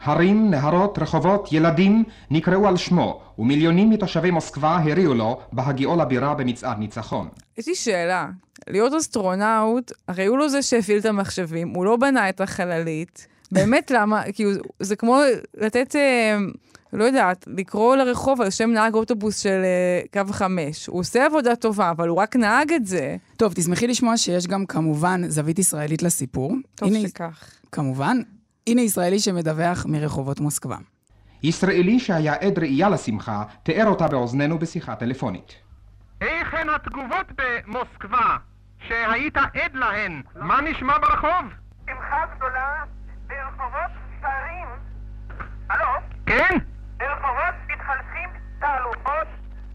הרים, 0.00 0.50
נהרות, 0.50 0.98
רחובות, 0.98 1.48
ילדים 1.52 2.04
נקראו 2.30 2.68
על 2.68 2.76
שמו, 2.76 3.20
ומיליונים 3.38 3.90
מתושבי 3.90 4.30
מוסקבה 4.30 4.76
הריעו 4.76 5.14
לו 5.14 5.40
בהגיעו 5.52 5.96
לבירה 5.96 6.34
במצעד 6.34 6.78
ניצחון. 6.78 7.28
יש 7.58 7.68
לי 7.68 7.74
שאלה, 7.74 8.28
להיות 8.68 8.92
אסטרונאוט, 8.94 9.92
הרי 10.08 10.26
הוא 10.26 10.38
לא 10.38 10.48
זה 10.48 10.62
שהפעיל 10.62 10.98
את 10.98 11.04
המחשבים, 11.04 11.68
הוא 11.68 11.84
לא 11.84 11.96
בנה 11.96 12.28
את 12.28 12.40
החללית. 12.40 13.26
באמת 13.52 13.90
למה, 13.90 14.22
כאילו, 14.32 14.50
זה 14.80 14.96
כמו 14.96 15.20
לתת, 15.54 15.96
אה, 15.96 16.38
לא 16.92 17.04
יודעת, 17.04 17.44
לקרוא 17.56 17.96
לרחוב 17.96 18.40
על 18.40 18.50
שם 18.50 18.70
נהג 18.70 18.94
אוטובוס 18.94 19.38
של 19.38 19.62
אה, 19.64 20.24
קו 20.24 20.32
חמש. 20.32 20.86
הוא 20.86 21.00
עושה 21.00 21.26
עבודה 21.26 21.56
טובה, 21.56 21.90
אבל 21.90 22.08
הוא 22.08 22.18
רק 22.18 22.36
נהג 22.36 22.72
את 22.72 22.86
זה. 22.86 23.16
טוב, 23.36 23.52
תשמחי 23.52 23.86
לשמוע 23.86 24.16
שיש 24.16 24.46
גם 24.46 24.66
כמובן 24.66 25.28
זווית 25.28 25.58
ישראלית 25.58 26.02
לסיפור. 26.02 26.54
טוב 26.74 26.88
הנה, 26.88 27.08
שכך. 27.08 27.50
כמובן. 27.72 28.20
הנה 28.66 28.80
ישראלי 28.80 29.18
שמדווח 29.18 29.86
מרחובות 29.86 30.40
מוסקבה. 30.40 30.76
ישראלי 31.42 32.00
שהיה 32.00 32.34
עד 32.34 32.58
ראייה 32.58 32.88
לשמחה, 32.88 33.44
תיאר 33.62 33.86
אותה 33.86 34.08
באוזנינו 34.08 34.58
בשיחה 34.58 34.94
טלפונית. 34.96 35.52
איך 36.20 36.54
הן 36.54 36.68
התגובות 36.68 37.26
במוסקבה 37.36 38.36
שהיית 38.88 39.36
עד 39.36 39.74
להן? 39.74 40.22
מה 40.36 40.60
נשמע 40.60 40.98
ברחוב? 40.98 41.50
שמחה 41.86 42.24
גדולה 42.36 42.84
ברחובות 43.60 43.90
שרים. 44.20 44.68
הלו? 45.70 45.86
כן? 46.26 46.58
ברחובות 46.96 47.54
מתחלפים 47.72 48.28
תהלוכות 48.60 49.28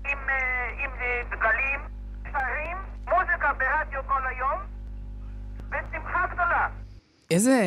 עם, 0.05 0.17
אה, 0.29 0.83
עם 0.83 0.91
אה, 1.01 1.21
דגלים, 1.31 1.79
שרים, 2.23 2.77
מוזיקה 3.05 3.53
ברדיו 3.53 4.01
כל 4.07 4.21
היום, 4.27 4.59
ושמחה 5.67 6.27
גדולה. 6.33 6.67
איזה... 7.31 7.61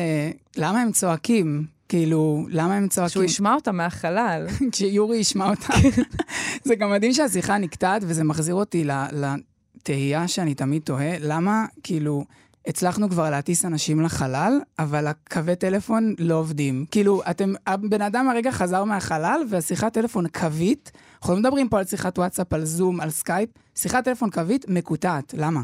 למה 0.57 0.81
הם 0.81 0.91
צועקים? 0.91 1.65
כאילו, 1.89 2.45
למה 2.49 2.75
הם 2.75 2.87
צועקים? 2.87 3.11
שהוא 3.11 3.23
ישמע 3.23 3.53
אותה 3.53 3.71
מהחלל. 3.71 4.47
כשיורי 4.71 5.17
ישמע 5.17 5.49
אותה. 5.49 5.73
זה 6.67 6.75
גם 6.75 6.91
מדהים 6.91 7.13
שהשיחה 7.13 7.57
נקטעת, 7.57 8.01
וזה 8.05 8.23
מחזיר 8.23 8.55
אותי 8.55 8.87
לתהייה 9.13 10.27
שאני 10.27 10.55
תמיד 10.55 10.81
תוהה, 10.81 11.15
למה, 11.19 11.65
כאילו, 11.83 12.25
הצלחנו 12.69 13.09
כבר 13.09 13.29
להטיס 13.29 13.65
אנשים 13.65 14.01
לחלל, 14.01 14.59
אבל 14.79 15.07
הקווי 15.07 15.55
טלפון 15.55 16.15
לא 16.19 16.35
עובדים. 16.35 16.85
כאילו, 16.91 17.21
אתם, 17.29 17.53
הבן 17.67 18.01
אדם 18.01 18.29
הרגע 18.29 18.51
חזר 18.51 18.83
מהחלל, 18.83 19.41
והשיחת 19.49 19.93
טלפון 19.93 20.27
קווית, 20.27 20.91
אנחנו 21.21 21.33
לא 21.33 21.39
מדברים 21.39 21.69
פה 21.69 21.79
על 21.79 21.85
שיחת 21.85 22.19
וואטסאפ, 22.19 22.53
על 22.53 22.65
זום, 22.65 23.01
על 23.01 23.09
סקייפ, 23.09 23.49
שיחת 23.75 24.03
טלפון 24.03 24.29
קווית 24.29 24.65
מקוטעת. 24.67 25.33
למה? 25.37 25.61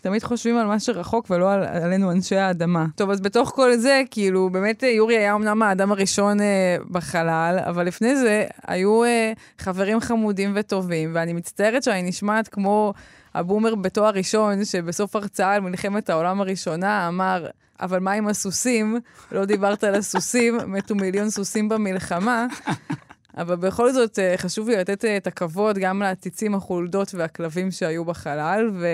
תמיד 0.00 0.22
חושבים 0.22 0.56
על 0.56 0.66
מה 0.66 0.80
שרחוק 0.80 1.26
ולא 1.30 1.52
על, 1.52 1.64
עלינו 1.64 2.12
אנשי 2.12 2.36
האדמה. 2.36 2.86
טוב, 2.96 3.10
אז 3.10 3.20
בתוך 3.20 3.50
כל 3.50 3.76
זה, 3.76 4.02
כאילו, 4.10 4.50
באמת 4.50 4.82
יורי 4.82 5.16
היה 5.16 5.34
אמנם 5.34 5.62
האדם 5.62 5.92
הראשון 5.92 6.40
אה, 6.40 6.76
בחלל, 6.90 7.58
אבל 7.66 7.86
לפני 7.86 8.16
זה 8.16 8.44
היו 8.66 9.04
אה, 9.04 9.32
חברים 9.58 10.00
חמודים 10.00 10.52
וטובים, 10.54 11.10
ואני 11.14 11.32
מצטערת 11.32 11.82
שאני 11.82 12.02
נשמעת 12.02 12.48
כמו 12.48 12.94
הבומר 13.34 13.74
בתואר 13.74 14.10
ראשון, 14.10 14.64
שבסוף 14.64 15.16
הרצאה 15.16 15.54
על 15.54 15.60
מלחמת 15.60 16.10
העולם 16.10 16.40
הראשונה 16.40 17.08
אמר, 17.08 17.46
אבל 17.80 17.98
מה 17.98 18.12
עם 18.12 18.28
הסוסים? 18.28 19.00
לא 19.32 19.44
דיברת 19.44 19.84
על 19.84 19.94
הסוסים, 19.94 20.58
מתו 20.74 20.94
מיליון 20.94 21.30
סוסים 21.30 21.68
במלחמה. 21.68 22.46
אבל 23.38 23.56
בכל 23.56 23.92
זאת, 23.92 24.18
אה, 24.18 24.34
חשוב 24.36 24.68
לי 24.68 24.76
לתת 24.76 25.04
אה, 25.04 25.16
את 25.16 25.26
הכבוד 25.26 25.78
גם 25.78 26.02
לעציצים, 26.02 26.54
החולדות 26.54 27.14
והכלבים 27.14 27.70
שהיו 27.70 28.04
בחלל, 28.04 28.70
ו... 28.74 28.86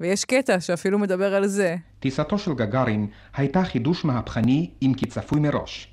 ויש 0.00 0.24
קטע 0.24 0.60
שאפילו 0.60 0.98
מדבר 0.98 1.34
על 1.34 1.46
זה. 1.46 1.76
טיסתו 2.00 2.38
של 2.38 2.54
גגארין 2.54 3.06
הייתה 3.36 3.64
חידוש 3.64 4.04
מהפכני, 4.04 4.70
אם 4.82 4.92
כי 4.96 5.06
צפוי 5.06 5.40
מראש. 5.40 5.88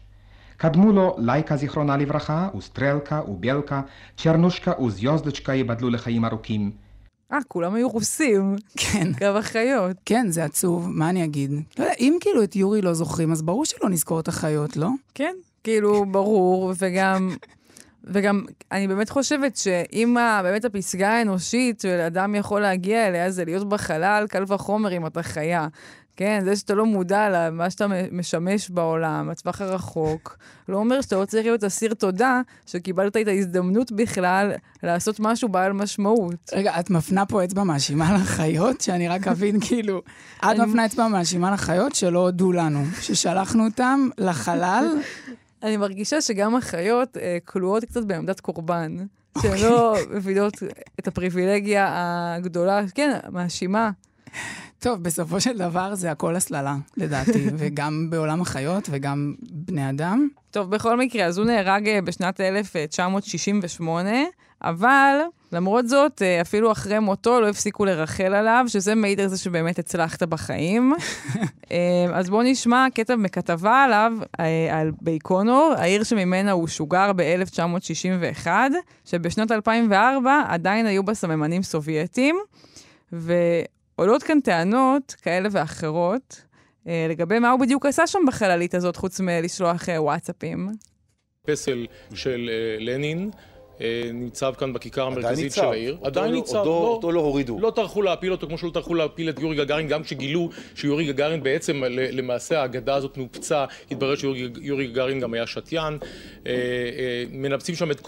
קדמו 0.58 0.92
לו 0.92 1.16
לייקה 1.18 1.56
זיכרונה 1.56 1.98
לברכה, 1.98 2.50
וסטרלקה 2.58 3.22
ובלקה, 3.28 3.82
צ'רנושקה 4.18 4.82
וזיוזדצ'קה 4.82 5.54
ייבדלו 5.54 5.90
לחיים 5.90 6.26
ארוכים. 6.26 6.85
אה, 7.32 7.38
כולם 7.48 7.74
היו 7.74 7.90
רוסים. 7.90 8.56
כן. 8.78 9.12
גם 9.20 9.36
החיות. 9.36 9.98
כן, 10.06 10.28
זה 10.30 10.44
עצוב, 10.44 10.90
מה 10.90 11.10
אני 11.10 11.24
אגיד? 11.24 11.52
לא 11.52 11.84
יודע, 11.84 11.96
אם 12.00 12.18
כאילו 12.22 12.44
את 12.44 12.56
יורי 12.56 12.82
לא 12.82 12.94
זוכרים, 12.94 13.32
אז 13.32 13.42
ברור 13.42 13.66
שלא 13.66 13.90
נזכור 13.90 14.20
את 14.20 14.28
החיות, 14.28 14.78
לא? 14.78 14.90
כן, 15.16 15.36
כאילו, 15.64 16.06
ברור, 16.12 16.74
וגם... 16.78 17.36
וגם, 18.08 18.46
אני 18.72 18.88
באמת 18.88 19.10
חושבת 19.10 19.58
שאם 19.58 20.18
באמת 20.44 20.66
הפסגה 20.66 21.10
האנושית 21.10 21.80
של 21.80 22.00
אדם 22.00 22.36
יכול 22.36 22.62
להגיע 22.62 23.08
אליה, 23.08 23.32
זה 23.32 23.46
להיות 23.46 23.70
בחלל, 23.70 24.26
קל 24.30 24.44
וחומר 24.48 24.98
אם 24.98 25.08
אתה 25.08 25.24
חיה. 25.24 25.68
כן, 26.18 26.42
זה 26.46 26.56
שאתה 26.56 26.74
לא 26.74 26.86
מודע 26.86 27.30
למה 27.30 27.70
שאתה 27.70 27.86
משמש 28.12 28.70
בעולם, 28.70 29.30
לטווח 29.30 29.62
הרחוק, 29.62 30.38
לא 30.70 30.78
אומר 30.78 31.02
שאתה 31.02 31.16
לא 31.16 31.26
צריך 31.26 31.46
להיות 31.46 31.64
אסיר 31.64 31.94
תודה 31.94 32.42
שקיבלת 32.66 33.18
את 33.18 33.28
ההזדמנות 33.28 33.92
בכלל 33.92 34.52
לעשות 34.84 35.20
משהו 35.20 35.50
בעל 35.50 35.74
משמעות. 35.74 36.52
רגע, 36.54 36.80
את 36.80 36.90
מפנה 36.90 37.26
פה 37.26 37.44
אצבע 37.44 37.64
מאשימה 37.64 38.14
לחיות, 38.16 38.82
שאני 38.82 39.08
רק 39.08 39.28
אבין, 39.28 39.60
כאילו, 39.60 40.02
את 40.40 40.60
מפנה 40.60 40.86
אצבע 40.86 41.08
מאשימה 41.08 41.52
לחיות 41.52 41.96
שלא 41.96 42.20
הודו 42.20 42.52
לנו, 42.52 42.84
ששלחנו 43.02 43.66
אותם 43.66 44.10
לחלל. 44.18 44.86
אני 45.64 45.78
מרגישה 45.78 46.22
שגם 46.22 46.56
החיות 46.56 47.18
אה, 47.18 47.38
כלואות 47.46 47.86
קצת 47.86 48.04
בעמדת 48.04 48.40
קורבן. 48.40 48.98
שהן 49.42 49.58
לא 49.62 49.96
מבינות 50.10 50.54
את 51.00 51.08
הפריבילגיה 51.08 51.88
הגדולה, 52.36 52.82
כן, 52.96 53.20
מאשימה. 53.32 53.92
טוב, 54.86 55.04
בסופו 55.04 55.42
של 55.42 55.58
דבר 55.58 55.96
זה 55.96 56.12
הכל 56.12 56.36
הסללה, 56.36 56.76
לדעתי, 56.98 57.48
וגם 57.58 58.08
בעולם 58.10 58.42
החיות 58.42 58.88
וגם 58.92 59.34
בני 59.42 59.90
אדם. 59.90 60.28
טוב, 60.52 60.70
בכל 60.70 60.98
מקרה, 60.98 61.26
אז 61.26 61.38
הוא 61.38 61.46
נהרג 61.46 61.90
אה, 61.90 62.02
בשנת 62.02 62.42
1968, 62.42 64.10
אבל 64.64 65.18
למרות 65.52 65.88
זאת, 65.88 66.22
אה, 66.22 66.42
אפילו 66.42 66.72
אחרי 66.72 67.00
מותו 67.00 67.42
לא 67.42 67.50
הפסיקו 67.50 67.86
לרחל 67.86 68.34
עליו, 68.34 68.66
שזה 68.68 68.96
מעיד 68.96 69.20
על 69.20 69.28
זה 69.28 69.38
שבאמת 69.38 69.80
הצלחת 69.80 70.24
בחיים. 70.24 70.94
אה, 71.72 71.78
אז 72.14 72.30
בואו 72.30 72.44
נשמע 72.44 72.88
קטע 72.94 73.16
מכתבה 73.16 73.84
עליו, 73.84 74.14
על 74.72 74.92
בייקונור, 75.02 75.74
העיר 75.78 76.04
שממנה 76.04 76.52
הוא 76.52 76.68
שוגר 76.68 77.12
ב-1961, 77.16 78.48
שבשנת 79.06 79.52
2004 79.52 80.42
עדיין 80.48 80.86
היו 80.86 81.04
בה 81.04 81.14
סממנים 81.14 81.64
סובייטים. 81.64 82.36
עולות 83.96 84.24
כאן 84.24 84.40
טענות 84.40 85.16
כאלה 85.22 85.50
ואחרות 85.52 86.42
אה, 86.88 87.08
לגבי 87.10 87.40
מה 87.40 87.52
הוא 87.52 87.60
בדיוק 87.60 87.86
עשה 87.86 88.08
שם 88.08 88.20
בחללית 88.28 88.76
הזאת, 88.76 88.96
חוץ 88.96 89.20
מלשלוח 89.20 89.90
אה, 89.90 90.02
וואטסאפים. 90.02 90.70
פסל 91.48 91.86
של 92.14 92.50
אה, 92.52 92.86
לנין. 92.86 93.30
אה, 93.82 94.10
ניצב 94.14 94.54
כאן 94.58 94.74
בכיכר 94.74 95.06
המרכזית 95.06 95.52
של 95.52 95.66
העיר. 95.66 95.98
עדיין 96.04 96.32
לא- 96.32 96.38
ניצב. 96.38 96.56
אותו 96.58 97.12
לא 97.12 97.20
הורידו. 97.20 97.60
לא 97.60 97.72
טרחו 97.76 98.02
להפיל 98.02 98.32
אותו 98.32 98.48
כמו 98.48 98.58
שלא 98.58 98.70
טרחו 98.74 98.94
להפיל 98.94 99.30
את 99.30 99.40
יורי 99.40 99.56
גגארין, 99.56 99.88
גם 99.88 100.04
כשגילו 100.04 100.50
שיורי 100.76 101.06
גגארין 101.06 101.44
בעצם, 101.44 101.84
למעשה 101.90 102.62
האגדה 102.62 102.96
הזאת 102.96 103.18
נופצה, 103.18 103.66
התברר 103.92 104.16
שיורי 104.16 104.88
גגארין 104.88 105.20
גם 105.20 105.34
היה 105.34 105.48
שתיין. 105.48 105.98
אה, 106.48 106.52
אה, 106.52 107.24
מנפצים 107.32 107.76
שם 107.76 107.92
את 107.92 108.00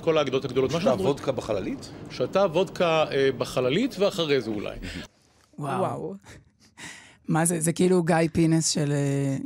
כל 0.00 0.18
האגדות 0.18 0.44
הגדולות. 0.44 0.70
שתה 0.70 0.94
וודקה 0.94 1.32
בחללית? 1.32 1.90
שתה 2.10 2.40
וודקה 2.40 3.04
בחללית 3.38 3.96
ואחרי 3.98 4.40
זה 4.40 4.50
אולי. 4.50 4.76
וואו. 5.58 6.14
מה 7.28 7.44
זה? 7.44 7.60
זה 7.60 7.72
כאילו 7.72 8.02
גיא 8.02 8.16
פינס 8.32 8.68
של, 8.68 8.92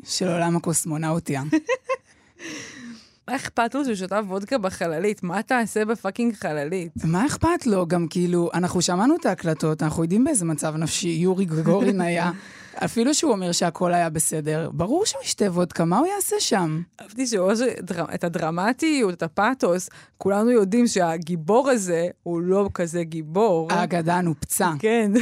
של 0.05 0.29
עולם 0.29 0.57
הקוסמונאוטיה. 0.57 1.43
מה 3.29 3.37
אכפת 3.37 3.75
לו 3.75 3.85
שהוא 3.85 3.95
שתה 3.95 4.21
וודקה 4.27 4.59
בחללית? 4.59 5.23
מה 5.23 5.43
תעשה 5.43 5.85
ב 5.85 5.91
fucking 5.91 6.35
חללית? 6.35 6.93
מה 7.05 7.27
אכפת 7.27 7.67
לו? 7.67 7.87
גם 7.87 8.07
כאילו, 8.09 8.51
אנחנו 8.55 8.83
שמענו 8.83 9.17
את 9.21 9.27
ההקלטות, 9.27 9.83
אנחנו 9.83 10.03
יודעים 10.03 10.25
באיזה 10.25 10.45
מצב 10.45 10.77
נפשי 10.77 11.09
יורי 11.09 11.45
גגארין 11.45 12.01
היה. 12.07 12.31
אפילו 12.75 13.15
שהוא 13.15 13.33
אומר 13.33 13.53
שהכל 13.53 13.95
היה 13.95 14.11
בסדר, 14.11 14.71
ברור 14.73 15.07
שהוא 15.07 15.23
ישתה 15.23 15.45
וודקה, 15.45 15.85
מה 15.85 15.99
הוא 15.99 16.07
יעשה 16.07 16.37
שם? 16.39 16.83
אהבתי 17.01 17.27
שאת 17.27 18.25
הדרמטיות, 18.25 19.15
את 19.15 19.23
הפאתוס, 19.23 19.89
כולנו 20.19 20.51
יודעים 20.51 20.87
שהגיבור 20.87 21.71
הזה 21.71 22.09
הוא 22.23 22.41
לא 22.41 22.71
כזה 22.75 23.05
גיבור. 23.05 23.73
האגדה 23.73 24.21
נופצה. 24.21 24.73
כן. 24.79 25.13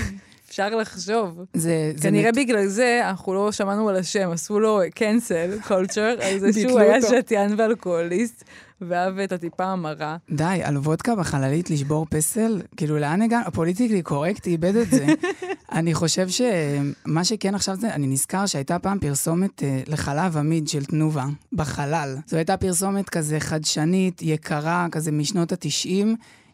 אפשר 0.50 0.76
לחשוב. 0.76 1.44
זה... 1.54 1.92
כנראה 2.02 2.30
זה 2.34 2.40
בגלל 2.40 2.66
זה 2.66 3.00
אנחנו 3.08 3.34
לא 3.34 3.52
שמענו 3.52 3.88
על 3.88 3.96
השם, 3.96 4.30
עשו 4.30 4.60
לו 4.60 4.80
cancel 4.82 5.68
culture, 5.68 6.24
על 6.24 6.38
זה 6.38 6.52
שהוא 6.52 6.80
היה 6.80 7.02
שתיין 7.02 7.54
ואלכוהוליסט. 7.58 8.44
ואהב 8.80 9.18
את 9.18 9.32
הטיפה 9.32 9.64
המרה. 9.64 10.16
די, 10.30 10.60
על 10.64 10.76
וודקה 10.76 11.14
בחללית 11.14 11.70
לשבור 11.70 12.06
פסל? 12.10 12.62
כאילו, 12.76 12.98
לאן 12.98 13.22
הגענו? 13.22 13.46
הפוליטיקלי 13.46 14.02
קורקט 14.02 14.46
איבד 14.46 14.76
את 14.76 14.90
זה. 14.90 15.06
אני 15.72 15.94
חושב 15.94 16.28
שמה 16.28 17.24
שכן 17.24 17.54
עכשיו 17.54 17.76
זה, 17.76 17.94
אני 17.94 18.06
נזכר 18.06 18.46
שהייתה 18.46 18.78
פעם 18.78 18.98
פרסומת 18.98 19.62
uh, 19.62 19.90
לחלב 19.90 20.36
עמיד 20.36 20.68
של 20.68 20.84
תנובה, 20.84 21.24
בחלל. 21.52 22.16
זו 22.26 22.36
הייתה 22.36 22.56
פרסומת 22.56 23.08
כזה 23.08 23.40
חדשנית, 23.40 24.22
יקרה, 24.22 24.86
כזה 24.92 25.12
משנות 25.12 25.52
ה-90. 25.52 26.06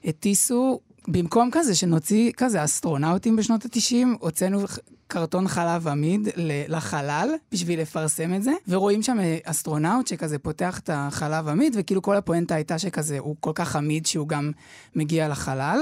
הטיסו 0.04 0.80
במקום 1.08 1.48
כזה 1.52 1.74
שנוציא 1.74 2.32
כזה 2.36 2.64
אסטרונאוטים 2.64 3.36
בשנות 3.36 3.64
ה-90, 3.64 4.06
הוצאנו 4.20 4.58
קרטון 5.06 5.48
חלב 5.48 5.88
עמיד 5.88 6.28
לחלל 6.68 7.30
בשביל 7.52 7.80
לפרסם 7.80 8.34
את 8.34 8.42
זה, 8.42 8.52
ורואים 8.68 9.02
שם 9.02 9.20
אה, 9.20 9.38
אסטרונאוט 9.44 10.06
שכזה 10.06 10.38
פותח 10.38 10.78
את 10.78 10.90
החלב 10.92 11.48
עמיד, 11.48 11.76
וכאילו 11.78 12.02
כל 12.02 12.16
הפואנטה 12.16 12.54
הייתה 12.54 12.78
שכזה 12.78 13.18
הוא 13.18 13.36
כל 13.40 13.52
כך 13.54 13.76
עמיד 13.76 14.06
שהוא 14.06 14.28
גם 14.28 14.52
מגיע 14.94 15.28
לחלל. 15.28 15.80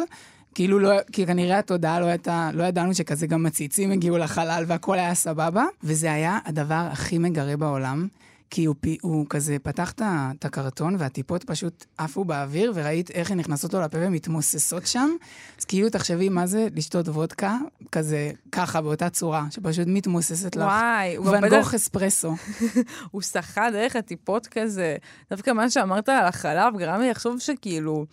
כאילו 0.55 0.79
לא, 0.79 0.91
כי 1.13 1.27
כנראה 1.27 1.59
התודעה 1.59 2.01
לא 2.01 2.07
הייתה, 2.07 2.51
לא 2.55 2.65
ידענו 2.65 2.95
שכזה 2.95 3.27
גם 3.27 3.43
מציצים 3.43 3.91
הגיעו 3.91 4.19
לחלל 4.19 4.65
והכל 4.67 4.99
היה 4.99 5.15
סבבה, 5.15 5.65
וזה 5.83 6.13
היה 6.13 6.39
הדבר 6.45 6.89
הכי 6.91 7.19
מגרה 7.19 7.57
בעולם. 7.57 8.09
כי 8.55 8.65
הוא, 8.65 8.77
הוא 9.03 9.27
כזה 9.31 9.57
פתח 9.63 9.93
את 9.99 10.45
הקרטון 10.45 10.97
והטיפות 10.99 11.45
פשוט 11.45 11.85
עפו 11.99 12.25
באוויר, 12.25 12.73
וראית 12.75 13.11
איך 13.11 13.31
הן 13.31 13.39
נכנסות 13.39 13.75
לו 13.75 13.81
לפה 13.81 13.99
ומתמוססות 14.01 14.87
שם. 14.87 15.11
אז 15.59 15.65
כאילו, 15.65 15.91
תחשבי 15.91 16.29
מה 16.29 16.47
זה 16.47 16.69
לשתות 16.75 17.09
וודקה, 17.09 17.57
כזה, 17.93 18.31
ככה, 18.53 18.81
באותה 18.81 19.11
צורה, 19.11 19.47
שפשוט 19.51 19.85
מתמוססת 19.87 20.57
לך. 20.57 20.65
וואי, 20.65 21.17
הוא 21.17 21.27
ואן 21.27 21.49
גוך 21.49 21.75
אספרסו. 21.75 22.35
הוא 23.11 23.23
שחה 23.23 23.71
דרך 23.71 23.97
הטיפות 23.97 24.47
כזה. 24.47 24.97
דווקא 25.31 25.51
מה 25.51 25.71
שאמרת 25.71 26.09
על 26.09 26.27
החלב 26.27 26.79
גרם 26.79 27.01
לי 27.01 27.11
לחשוב 27.11 27.39
שכאילו... 27.39 28.07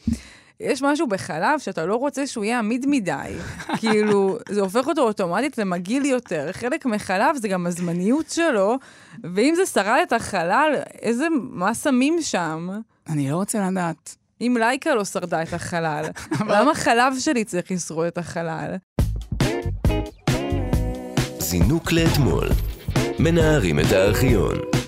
יש 0.62 0.82
משהו 0.82 1.08
בחלב 1.08 1.60
שאתה 1.60 1.86
לא 1.86 1.96
רוצה 1.96 2.28
שהוא 2.28 2.44
יהיה 2.44 2.60
עמיד 2.60 2.86
מדי. 2.90 3.34
כאילו, 3.80 4.38
זה 4.50 4.62
הופך 4.62 4.88
אותו 4.88 5.02
אוטומטית 5.02 5.58
למגעיל 5.58 6.06
יותר. 6.06 6.50
חלק 6.52 6.86
מחלב 6.86 7.36
זה 7.36 7.48
גם 7.48 7.68
הזמניות 7.68 8.30
שלו, 8.30 8.78
ואם 9.34 9.54
זה 9.56 9.66
שרד 9.66 10.00
את 10.08 10.14
החלל, 10.14 10.76
איזה, 11.02 11.28
מה 11.40 11.74
שמים 11.74 12.18
שם? 12.22 12.70
אני 13.10 13.32
לא 13.32 13.36
רוצה 13.36 13.70
לדעת. 13.72 14.16
אם 14.42 14.56
לייקה 14.60 14.96
לא 14.96 15.06
שרדה 15.06 15.44
את 15.44 15.54
החלל, 15.54 16.06
למה 16.54 16.76
חלב 16.76 17.14
שלי 17.20 17.44
צריך 17.44 17.72
לשרוד 17.72 18.08
את 18.08 18.18
החלל? 18.18 18.76
זינוק 21.40 21.92
לאתמול. 21.92 22.50
מנערים 23.20 23.80
את 23.80 23.92
הארכיון. 23.92 24.81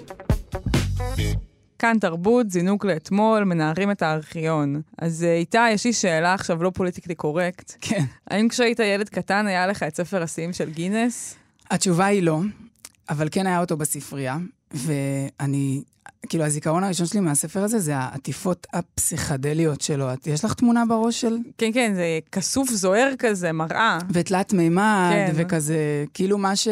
כאן 1.84 1.98
תרבות, 2.00 2.52
זינוק 2.52 2.86
לאתמול, 2.86 3.44
מנערים 3.44 3.92
את 3.92 4.02
הארכיון. 4.02 4.82
אז 4.98 5.24
אה, 5.24 5.36
איתה, 5.36 5.66
יש 5.72 5.86
לי 5.86 5.94
שאלה 5.94 6.34
עכשיו 6.34 6.64
לא 6.64 6.70
פוליטיקלי 6.70 7.16
קורקט. 7.16 7.72
כן. 7.82 8.04
האם 8.30 8.50
כשהיית 8.50 8.80
ילד 8.80 9.10
קטן 9.10 9.48
היה 9.48 9.68
לך 9.68 9.84
את 9.84 9.96
ספר 9.96 10.24
השיאים 10.24 10.54
של 10.54 10.70
גינס? 10.70 11.36
התשובה 11.72 12.06
היא 12.06 12.24
לא, 12.24 12.40
אבל 13.10 13.28
כן 13.32 13.48
היה 13.48 13.60
אותו 13.60 13.78
בספרייה, 13.78 14.38
ואני, 14.74 15.84
כאילו, 16.30 16.44
הזיכרון 16.44 16.84
הראשון 16.84 17.06
שלי 17.06 17.20
מהספר 17.20 17.64
הזה 17.64 17.80
זה 17.80 17.98
העטיפות 17.98 18.68
הפסיכדליות 18.74 19.82
שלו. 19.82 20.06
יש 20.26 20.46
לך 20.46 20.54
תמונה 20.54 20.86
בראש 20.86 21.22
של... 21.22 21.38
כן, 21.58 21.72
כן, 21.74 21.94
זה 21.96 22.20
כסוף 22.32 22.70
זוהר 22.70 23.14
כזה, 23.20 23.52
מראה. 23.52 23.98
ותלת 24.14 24.54
מימד, 24.54 25.12
כן. 25.12 25.32
וכזה, 25.36 26.06
כאילו 26.14 26.38
מה 26.38 26.56
ש... 26.56 26.68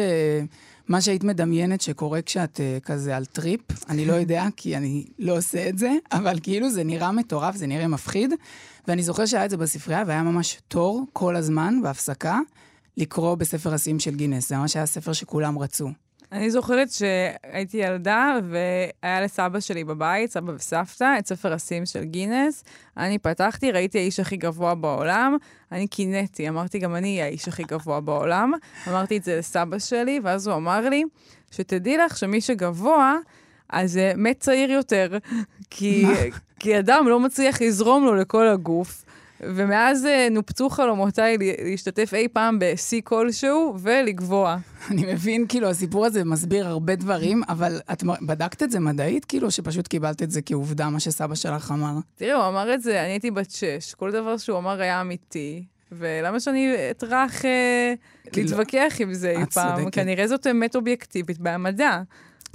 מה 0.92 1.00
שהיית 1.00 1.24
מדמיינת 1.24 1.80
שקורה 1.80 2.22
כשאת 2.22 2.60
אה, 2.60 2.84
כזה 2.84 3.16
על 3.16 3.24
טריפ, 3.24 3.60
אני 3.88 4.06
לא 4.06 4.12
יודע, 4.12 4.44
כי 4.56 4.76
אני 4.76 5.04
לא 5.18 5.36
עושה 5.36 5.68
את 5.68 5.78
זה, 5.78 5.92
אבל 6.12 6.38
כאילו 6.42 6.70
זה 6.70 6.84
נראה 6.84 7.12
מטורף, 7.12 7.56
זה 7.56 7.66
נראה 7.66 7.88
מפחיד. 7.88 8.34
ואני 8.88 9.02
זוכר 9.02 9.26
שהיה 9.26 9.44
את 9.44 9.50
זה 9.50 9.56
בספרייה, 9.56 10.04
והיה 10.06 10.22
ממש 10.22 10.58
תור 10.68 11.04
כל 11.12 11.36
הזמן, 11.36 11.74
בהפסקה, 11.82 12.38
לקרוא 12.96 13.34
בספר 13.34 13.74
השיאים 13.74 13.98
של 13.98 14.14
גינס. 14.14 14.48
זה 14.48 14.56
ממש 14.56 14.76
היה 14.76 14.86
ספר 14.86 15.12
שכולם 15.12 15.58
רצו. 15.58 15.88
אני 16.32 16.50
זוכרת 16.50 16.88
שהייתי 16.90 17.76
ילדה, 17.76 18.34
והיה 18.50 19.20
לסבא 19.20 19.60
שלי 19.60 19.84
בבית, 19.84 20.30
סבא 20.30 20.52
וסבתא, 20.52 21.14
את 21.18 21.26
ספר 21.26 21.52
השיאים 21.52 21.86
של 21.86 22.04
גינס. 22.04 22.64
אני 22.96 23.18
פתחתי, 23.18 23.72
ראיתי 23.72 23.98
האיש 23.98 24.20
הכי 24.20 24.36
גבוה 24.36 24.74
בעולם, 24.74 25.36
אני 25.72 25.86
קינאתי, 25.86 26.48
אמרתי, 26.48 26.78
גם 26.78 26.94
אני 26.94 27.08
אהיה 27.14 27.24
האיש 27.24 27.48
הכי 27.48 27.62
גבוה 27.62 28.00
בעולם. 28.00 28.52
אמרתי 28.88 29.16
את 29.16 29.24
זה 29.24 29.36
לסבא 29.38 29.78
שלי, 29.78 30.20
ואז 30.24 30.46
הוא 30.46 30.56
אמר 30.56 30.88
לי, 30.88 31.04
שתדעי 31.50 31.96
לך 31.96 32.16
שמי 32.16 32.40
שגבוה, 32.40 33.16
אז 33.68 34.00
מת 34.16 34.40
צעיר 34.40 34.70
יותר, 34.70 35.18
כי, 35.70 36.06
כי 36.58 36.78
אדם 36.78 37.08
לא 37.08 37.20
מצליח 37.20 37.62
לזרום 37.62 38.04
לו 38.04 38.14
לכל 38.14 38.48
הגוף. 38.48 39.04
ומאז 39.44 40.06
אה, 40.06 40.28
נופצו 40.30 40.70
חלומותיי 40.70 41.36
להשתתף 41.64 42.14
אי 42.14 42.28
פעם 42.28 42.58
בשיא 42.60 43.00
כלשהו 43.04 43.74
ולגבוה. 43.78 44.56
אני 44.90 45.12
מבין, 45.12 45.46
כאילו, 45.48 45.70
הסיפור 45.70 46.06
הזה 46.06 46.24
מסביר 46.24 46.66
הרבה 46.66 46.94
דברים, 46.94 47.42
אבל 47.48 47.80
את 47.92 48.04
בדקת 48.26 48.62
את 48.62 48.70
זה 48.70 48.80
מדעית, 48.80 49.24
כאילו, 49.24 49.50
שפשוט 49.50 49.88
קיבלת 49.88 50.22
את 50.22 50.30
זה 50.30 50.42
כעובדה, 50.42 50.88
מה 50.90 51.00
שסבא 51.00 51.34
שלך 51.34 51.70
אמר? 51.70 51.94
תראי, 52.14 52.32
הוא 52.32 52.48
אמר 52.48 52.74
את 52.74 52.82
זה, 52.82 53.00
אני 53.02 53.10
הייתי 53.10 53.30
בת 53.30 53.50
שש, 53.50 53.94
כל 53.94 54.10
דבר 54.12 54.36
שהוא 54.36 54.58
אמר 54.58 54.80
היה 54.80 55.00
אמיתי. 55.00 55.64
ולמה 55.98 56.40
שאני 56.40 56.74
אטרח 56.90 57.44
אה, 57.44 57.94
כאילו, 58.32 58.48
להתווכח 58.48 58.94
עם 59.00 59.14
זה 59.14 59.30
אי 59.30 59.46
פעם? 59.54 59.76
צודקת. 59.76 59.94
כנראה 59.94 60.26
זאת 60.28 60.46
אמת 60.46 60.76
אובייקטיבית 60.76 61.38
במדע. 61.38 62.02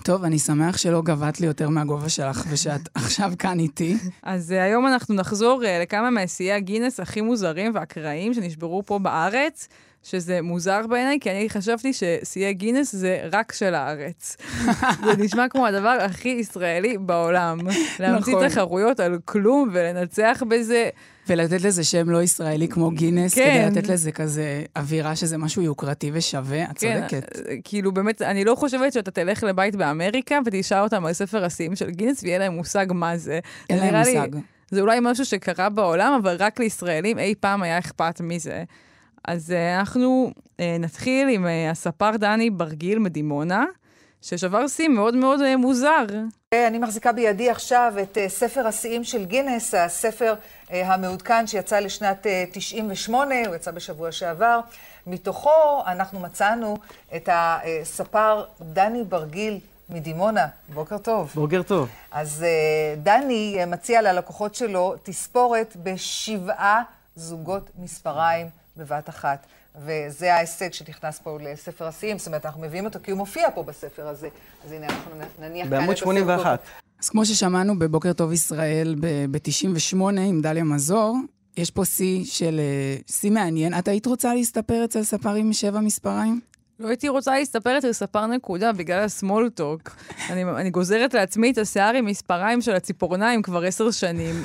טוב, 0.03 0.23
אני 0.23 0.39
שמח 0.39 0.77
שלא 0.77 1.01
גבהת 1.01 1.39
לי 1.39 1.47
יותר 1.47 1.69
מהגובה 1.69 2.09
שלך, 2.09 2.45
ושאת 2.49 2.89
עכשיו 2.95 3.31
כאן 3.39 3.59
איתי. 3.59 3.97
אז 4.23 4.51
uh, 4.51 4.63
היום 4.63 4.87
אנחנו 4.87 5.15
נחזור 5.15 5.61
uh, 5.63 5.83
לכמה 5.83 6.09
מהשיאי 6.09 6.51
הגינס 6.51 6.99
הכי 6.99 7.21
מוזרים 7.21 7.71
ואקראיים 7.75 8.33
שנשברו 8.33 8.83
פה 8.85 8.99
בארץ, 8.99 9.67
שזה 10.09 10.41
מוזר 10.41 10.87
בעיניי, 10.89 11.17
כי 11.21 11.31
אני 11.31 11.49
חשבתי 11.49 11.91
ששיאי 11.93 12.53
גינס 12.53 12.95
זה 12.95 13.19
רק 13.31 13.51
של 13.51 13.75
הארץ. 13.75 14.37
זה 15.05 15.17
נשמע 15.17 15.47
כמו 15.49 15.67
הדבר 15.67 15.97
הכי 16.01 16.29
ישראלי 16.29 16.97
בעולם. 16.97 17.57
להמציא 17.99 18.33
נכון. 18.35 18.49
תחרויות 18.49 18.99
על 18.99 19.19
כלום 19.25 19.69
ולנצח 19.73 20.43
בזה. 20.47 20.89
ולתת 21.27 21.61
לזה 21.61 21.83
שם 21.83 22.09
לא 22.09 22.23
ישראלי 22.23 22.67
כמו 22.67 22.89
גינס, 22.91 23.33
כן. 23.35 23.69
כדי 23.71 23.79
לתת 23.79 23.89
לזה 23.89 24.11
כזה 24.11 24.63
אווירה 24.75 25.15
שזה 25.15 25.37
משהו 25.37 25.61
יוקרתי 25.61 26.11
ושווה, 26.13 26.63
את 26.63 26.77
כן, 26.79 26.99
צודקת. 27.09 27.35
אה, 27.49 27.55
כאילו 27.63 27.91
באמת, 27.91 28.21
אני 28.21 28.43
לא 28.45 28.55
חושבת 28.55 28.93
שאתה 28.93 29.11
תלך 29.11 29.43
לבית 29.43 29.75
באמריקה 29.75 30.39
ותשאל 30.45 30.79
אותם 30.79 31.05
על 31.05 31.13
ספר 31.13 31.45
השיאים 31.45 31.75
של 31.75 31.89
גינס 31.89 32.23
ויהיה 32.23 32.37
להם 32.39 32.53
מושג 32.53 32.85
מה 32.93 33.17
זה. 33.17 33.39
אין 33.69 33.77
להם 33.79 33.87
נראה 33.87 34.03
לי- 34.03 34.13
מושג. 34.19 34.27
זה 34.71 34.81
אולי 34.81 34.99
משהו 35.01 35.25
שקרה 35.25 35.69
בעולם, 35.69 36.19
אבל 36.21 36.35
רק 36.39 36.59
לישראלים 36.59 37.19
אי 37.19 37.33
פעם 37.39 37.63
היה 37.63 37.77
אכפת 37.79 38.21
מזה. 38.21 38.63
אז 39.27 39.49
uh, 39.49 39.79
אנחנו 39.79 40.31
uh, 40.35 40.61
נתחיל 40.79 41.29
עם 41.29 41.45
uh, 41.45 41.71
הספר 41.71 42.17
דני 42.17 42.49
ברגיל 42.49 42.99
מדימונה, 42.99 43.65
ששבר 44.21 44.67
שיא 44.67 44.87
מאוד 44.87 45.15
מאוד 45.15 45.39
uh, 45.39 45.57
מוזר. 45.57 46.05
אני 46.67 46.77
מחזיקה 46.79 47.11
בידי 47.11 47.49
עכשיו 47.49 47.93
את 48.03 48.17
אה, 48.17 48.29
ספר 48.29 48.67
השיאים 48.67 49.03
של 49.03 49.25
גינס, 49.25 49.73
הספר 49.73 50.35
אה, 50.71 50.93
המעודכן 50.93 51.47
שיצא 51.47 51.79
לשנת 51.79 52.27
אה, 52.27 52.43
98, 52.51 53.35
הוא 53.47 53.55
יצא 53.55 53.71
בשבוע 53.71 54.11
שעבר. 54.11 54.59
מתוכו 55.07 55.83
אנחנו 55.87 56.19
מצאנו 56.19 56.77
את 57.15 57.29
הספר 57.31 58.43
דני 58.61 59.03
ברגיל 59.03 59.59
מדימונה. 59.89 60.47
בוקר 60.73 60.97
טוב. 60.97 61.31
בוקר 61.35 61.61
טוב. 61.63 61.89
אז 62.11 62.43
אה, 62.43 62.95
דני 62.97 63.55
אה, 63.59 63.65
מציע 63.65 64.01
ללקוחות 64.01 64.55
שלו 64.55 64.95
תספורת 65.03 65.75
בשבעה 65.83 66.81
זוגות 67.15 67.69
מספריים 67.79 68.47
בבת 68.77 69.09
אחת. 69.09 69.45
וזה 69.85 70.33
ההישג 70.33 70.73
שנכנס 70.73 71.19
פה 71.19 71.37
לספר 71.41 71.87
השיאים, 71.87 72.17
זאת 72.17 72.27
אומרת, 72.27 72.45
אנחנו 72.45 72.61
מביאים 72.61 72.85
אותו 72.85 72.99
כי 73.03 73.11
הוא 73.11 73.17
מופיע 73.17 73.47
פה 73.55 73.63
בספר 73.63 74.07
הזה. 74.07 74.29
אז 74.65 74.71
הנה, 74.71 74.85
אנחנו 74.85 75.11
נניח 75.39 75.67
כאן 75.67 75.73
את 75.73 75.79
בעמוד 75.79 75.95
הספר. 75.95 76.05
81. 76.05 76.59
אז 77.01 77.09
כמו 77.09 77.25
ששמענו 77.25 77.79
בבוקר 77.79 78.13
טוב 78.13 78.31
ישראל 78.31 78.95
ב-98 79.31 79.97
עם 80.01 80.41
דליה 80.41 80.63
מזור, 80.63 81.17
יש 81.57 81.71
פה 81.71 81.85
שיא 81.85 82.25
של... 82.25 82.59
אה, 82.59 82.97
שיא 83.11 83.31
מעניין. 83.31 83.73
את 83.79 83.87
היית 83.87 84.05
רוצה 84.05 84.33
להסתפר 84.33 84.85
אצל 84.85 85.03
ספר 85.03 85.33
עם 85.33 85.53
שבע 85.53 85.79
מספריים? 85.79 86.39
לא 86.79 86.87
הייתי 86.87 87.09
רוצה 87.09 87.39
להסתפר 87.39 87.77
אצל 87.77 87.93
ספר 87.93 88.25
נקודה 88.27 88.73
בגלל 88.73 89.03
הסמולטוק. 89.03 89.95
אני, 90.29 90.43
אני 90.43 90.69
גוזרת 90.69 91.13
לעצמי 91.13 91.51
את 91.51 91.57
השיער 91.57 91.95
עם 91.95 92.05
מספריים 92.05 92.61
של 92.61 92.75
הציפורניים 92.75 93.41
כבר 93.41 93.63
עשר 93.63 93.91
שנים. 93.91 94.35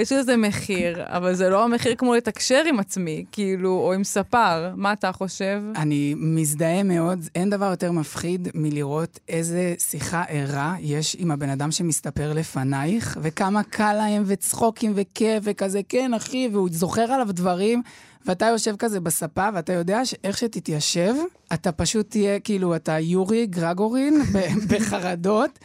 יש 0.00 0.12
לזה 0.12 0.36
מחיר, 0.36 1.02
אבל 1.06 1.34
זה 1.34 1.48
לא 1.48 1.64
המחיר 1.64 1.94
כמו 1.94 2.14
לתקשר 2.14 2.62
עם 2.68 2.80
עצמי, 2.80 3.24
כאילו, 3.32 3.70
או 3.70 3.92
עם 3.92 4.04
ספר. 4.04 4.72
מה 4.76 4.92
אתה 4.92 5.12
חושב? 5.12 5.62
אני 5.76 6.14
מזדהה 6.16 6.82
מאוד, 6.82 7.18
אין 7.34 7.50
דבר 7.50 7.70
יותר 7.70 7.92
מפחיד 7.92 8.48
מלראות 8.54 9.18
איזה 9.28 9.74
שיחה 9.78 10.22
ערה 10.28 10.74
יש 10.80 11.16
עם 11.18 11.30
הבן 11.30 11.48
אדם 11.48 11.70
שמסתפר 11.70 12.32
לפנייך, 12.32 13.18
וכמה 13.22 13.62
קל 13.62 13.92
להם, 13.92 14.22
וצחוקים 14.26 14.92
וכיף, 14.94 15.42
וכזה, 15.42 15.80
כן, 15.88 16.14
אחי, 16.14 16.48
והוא 16.52 16.68
זוכר 16.72 17.12
עליו 17.12 17.32
דברים, 17.32 17.82
ואתה 18.26 18.46
יושב 18.46 18.76
כזה 18.78 19.00
בספה, 19.00 19.48
ואתה 19.54 19.72
יודע 19.72 20.04
שאיך 20.04 20.38
שתתיישב, 20.38 21.14
אתה 21.52 21.72
פשוט 21.72 22.10
תהיה, 22.10 22.40
כאילו, 22.40 22.76
אתה 22.76 22.98
יורי 22.98 23.46
גרגורין 23.46 24.22
בחרדות. 24.70 25.58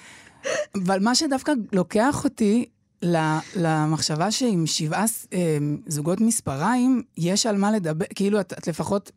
אבל 0.85 0.99
מה 0.99 1.15
שדווקא 1.15 1.51
לוקח 1.71 2.23
אותי 2.23 2.65
למחשבה 3.55 4.31
שעם 4.31 4.65
שבעה 4.65 5.05
אה, 5.33 5.57
זוגות 5.87 6.21
מספריים, 6.21 7.01
יש 7.17 7.45
על 7.45 7.57
מה 7.57 7.71
לדבר, 7.71 8.05
כאילו, 8.15 8.39
את, 8.39 8.53
את 8.53 8.67
לפחות, 8.67 9.11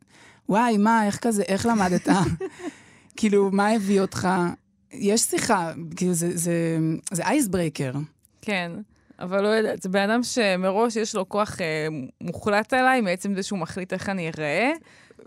וואי, 0.48 0.76
מה, 0.76 1.06
איך 1.06 1.18
כזה, 1.18 1.42
איך 1.42 1.66
למדת? 1.66 2.08
כאילו, 3.16 3.50
מה 3.52 3.70
הביא 3.70 4.00
אותך? 4.00 4.28
יש 4.92 5.20
שיחה, 5.20 5.72
כאילו, 5.96 6.14
זה, 6.14 6.36
זה, 6.36 6.78
זה 7.12 7.22
אייסברייקר. 7.22 7.92
כן, 8.42 8.72
אבל 9.18 9.42
לא 9.42 9.48
יודעת, 9.48 9.82
זה 9.82 9.88
בן 9.88 10.10
אדם 10.10 10.22
שמראש 10.22 10.96
יש 10.96 11.14
לו 11.14 11.28
כוח 11.28 11.60
אה, 11.60 11.88
מוחלט 12.20 12.72
עליי, 12.72 13.00
מעצם 13.00 13.34
זה 13.34 13.42
שהוא 13.42 13.58
מחליט 13.58 13.92
איך 13.92 14.08
אני 14.08 14.28
אראה. 14.28 14.72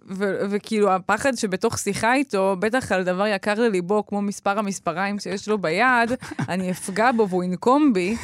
ו- 0.10 0.36
וכאילו, 0.50 0.92
הפחד 0.92 1.36
שבתוך 1.36 1.78
שיחה 1.78 2.14
איתו, 2.14 2.56
בטח 2.60 2.92
על 2.92 3.04
דבר 3.04 3.28
יקר 3.28 3.54
לליבו, 3.54 4.06
כמו 4.06 4.22
מספר 4.22 4.60
המספריים 4.60 5.20
שיש 5.20 5.48
לו 5.48 5.58
ביד, 5.58 6.12
אני 6.50 6.72
אפגע 6.72 7.12
בו 7.12 7.30
והוא 7.30 7.44
ינקום 7.44 7.94
בי, 7.94 8.16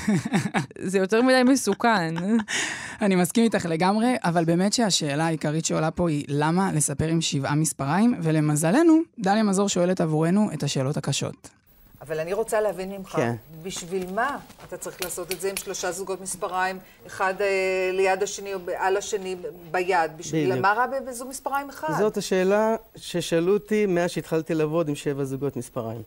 זה 0.79 0.97
יותר 0.97 1.21
מדי 1.21 1.43
מסוכן. 1.45 2.15
אני 3.01 3.15
מסכים 3.15 3.43
איתך 3.43 3.65
לגמרי, 3.65 4.15
אבל 4.23 4.45
באמת 4.45 4.73
שהשאלה 4.73 5.25
העיקרית 5.25 5.65
שעולה 5.65 5.91
פה 5.91 6.09
היא 6.09 6.25
למה 6.27 6.71
לספר 6.73 7.07
עם 7.07 7.21
שבעה 7.21 7.55
מספריים, 7.55 8.13
ולמזלנו, 8.21 8.99
דליה 9.19 9.43
מזור 9.43 9.69
שואלת 9.69 10.01
עבורנו 10.01 10.49
את 10.53 10.63
השאלות 10.63 10.97
הקשות. 10.97 11.56
אבל 12.01 12.19
אני 12.19 12.33
רוצה 12.33 12.61
להבין 12.61 12.91
ממך, 12.91 13.09
כן. 13.09 13.35
בשביל 13.63 14.11
מה 14.13 14.37
אתה 14.67 14.77
צריך 14.77 15.01
לעשות 15.03 15.31
את 15.31 15.41
זה 15.41 15.49
עם 15.49 15.57
שלושה 15.57 15.91
זוגות 15.91 16.21
מספריים, 16.21 16.79
אחד 17.07 17.41
אה, 17.41 17.89
ליד 17.93 18.23
השני 18.23 18.53
או 18.53 18.59
על 18.77 18.97
השני 18.97 19.35
ביד? 19.71 20.17
בשביל 20.17 20.49
בדיוק. 20.49 20.61
מה 20.61 20.73
רע 20.73 20.85
בזוג 21.05 21.27
מספריים 21.29 21.69
אחד? 21.69 21.93
זאת 21.99 22.17
השאלה 22.17 22.75
ששאלו 22.95 23.53
אותי 23.53 23.85
מאז 23.85 24.09
שהתחלתי 24.09 24.53
לעבוד 24.53 24.89
עם 24.89 24.95
שבע 24.95 25.23
זוגות 25.23 25.55
מספריים. 25.55 26.01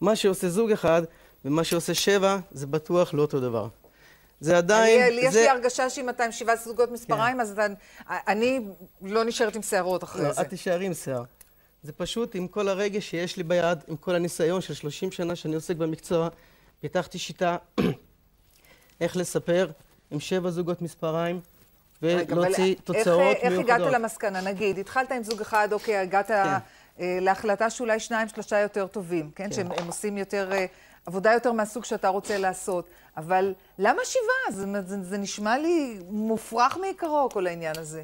מה 0.00 0.16
שעושה 0.16 0.48
זוג 0.48 0.72
אחד 0.72 1.02
ומה 1.44 1.64
שעושה 1.64 1.94
שבע, 1.94 2.38
זה 2.50 2.66
בטוח 2.66 3.14
לא 3.14 3.22
אותו 3.22 3.40
דבר. 3.40 3.68
זה 4.40 4.58
עדיין... 4.58 5.02
אני, 5.02 5.16
לי 5.16 5.26
יש 5.26 5.34
זה... 5.34 5.40
לי 5.40 5.48
הרגשה 5.48 5.90
שאם 5.90 6.08
אתה 6.08 6.24
עם 6.24 6.32
שבעה 6.32 6.56
זוגות 6.56 6.90
מספריים, 6.90 7.40
אז 7.40 7.50
אתה, 7.50 7.66
אני 8.08 8.60
לא 9.02 9.24
נשארת 9.24 9.56
עם 9.56 9.62
שערות 9.62 10.04
אחרי 10.04 10.24
לא, 10.24 10.32
זה. 10.32 10.40
את 10.40 10.48
תישארי 10.48 10.86
עם 10.86 10.94
שיער. 10.94 11.22
זה 11.86 11.92
פשוט 11.92 12.34
עם 12.34 12.48
כל 12.48 12.68
הרגש 12.68 13.10
שיש 13.10 13.36
לי 13.36 13.42
ביד, 13.42 13.78
עם 13.88 13.96
כל 13.96 14.14
הניסיון 14.14 14.60
של 14.60 14.74
30 14.74 15.12
שנה 15.12 15.36
שאני 15.36 15.54
עוסק 15.54 15.76
במקצוע, 15.76 16.28
פיתחתי 16.80 17.18
שיטה 17.18 17.56
איך 19.00 19.16
לספר 19.16 19.70
עם 20.10 20.20
שבע 20.20 20.50
זוגות 20.50 20.82
מספריים 20.82 21.40
ולהוציא 22.02 22.64
איך- 22.64 22.80
תוצאות 22.84 23.36
איך 23.36 23.52
מיוחדות. 23.52 23.70
הגעת 23.80 23.92
למסקנה? 23.92 24.40
נגיד, 24.40 24.78
התחלת 24.78 25.12
עם 25.12 25.22
זוג 25.22 25.40
אחד, 25.40 25.68
אוקיי, 25.72 25.96
הגעת 25.96 26.30
אה, 26.30 26.58
להחלטה 27.00 27.70
שאולי 27.70 28.00
שניים, 28.00 28.28
שלושה 28.28 28.60
יותר 28.60 28.86
טובים, 28.86 29.30
כן? 29.34 29.44
כן. 29.44 29.52
שהם 29.52 29.72
הם 29.72 29.86
עושים 29.86 30.18
יותר, 30.18 30.52
אה, 30.52 30.66
עבודה 31.06 31.32
יותר 31.32 31.52
מהסוג 31.52 31.84
שאתה 31.84 32.08
רוצה 32.08 32.38
לעשות. 32.38 32.86
אבל 33.16 33.54
למה 33.78 34.00
שבעה? 34.04 34.56
זה, 34.56 34.82
זה, 34.86 35.02
זה 35.02 35.18
נשמע 35.18 35.58
לי 35.58 35.98
מופרך 36.08 36.76
מעיקרו, 36.76 37.28
כל 37.32 37.46
העניין 37.46 37.78
הזה. 37.78 38.02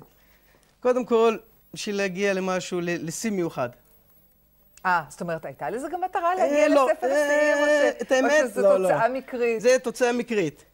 קודם 0.80 1.04
כל, 1.04 1.36
בשביל 1.74 1.96
להגיע 1.96 2.34
למשהו, 2.34 2.80
ל- 2.80 3.06
לשיא 3.06 3.30
מיוחד. 3.30 3.68
אה, 4.86 5.02
זאת 5.08 5.20
אומרת, 5.20 5.44
הייתה 5.44 5.70
לזה 5.70 5.86
גם 5.92 6.00
מטרה 6.04 6.30
אה, 6.30 6.34
להגיע 6.34 6.68
לא, 6.68 6.88
לספר 6.92 7.06
אה, 7.06 7.24
השיאים, 7.24 7.58
או 7.58 8.06
ש- 8.08 8.12
האמת, 8.12 8.44
או 8.44 8.48
שזו 8.50 8.62
לא, 8.62 8.80
לא. 8.80 8.88
תוצאה 8.88 9.08
מקרית? 9.08 9.60
זה 9.60 9.76
תוצאה 9.82 10.12
מקרית. 10.12 10.64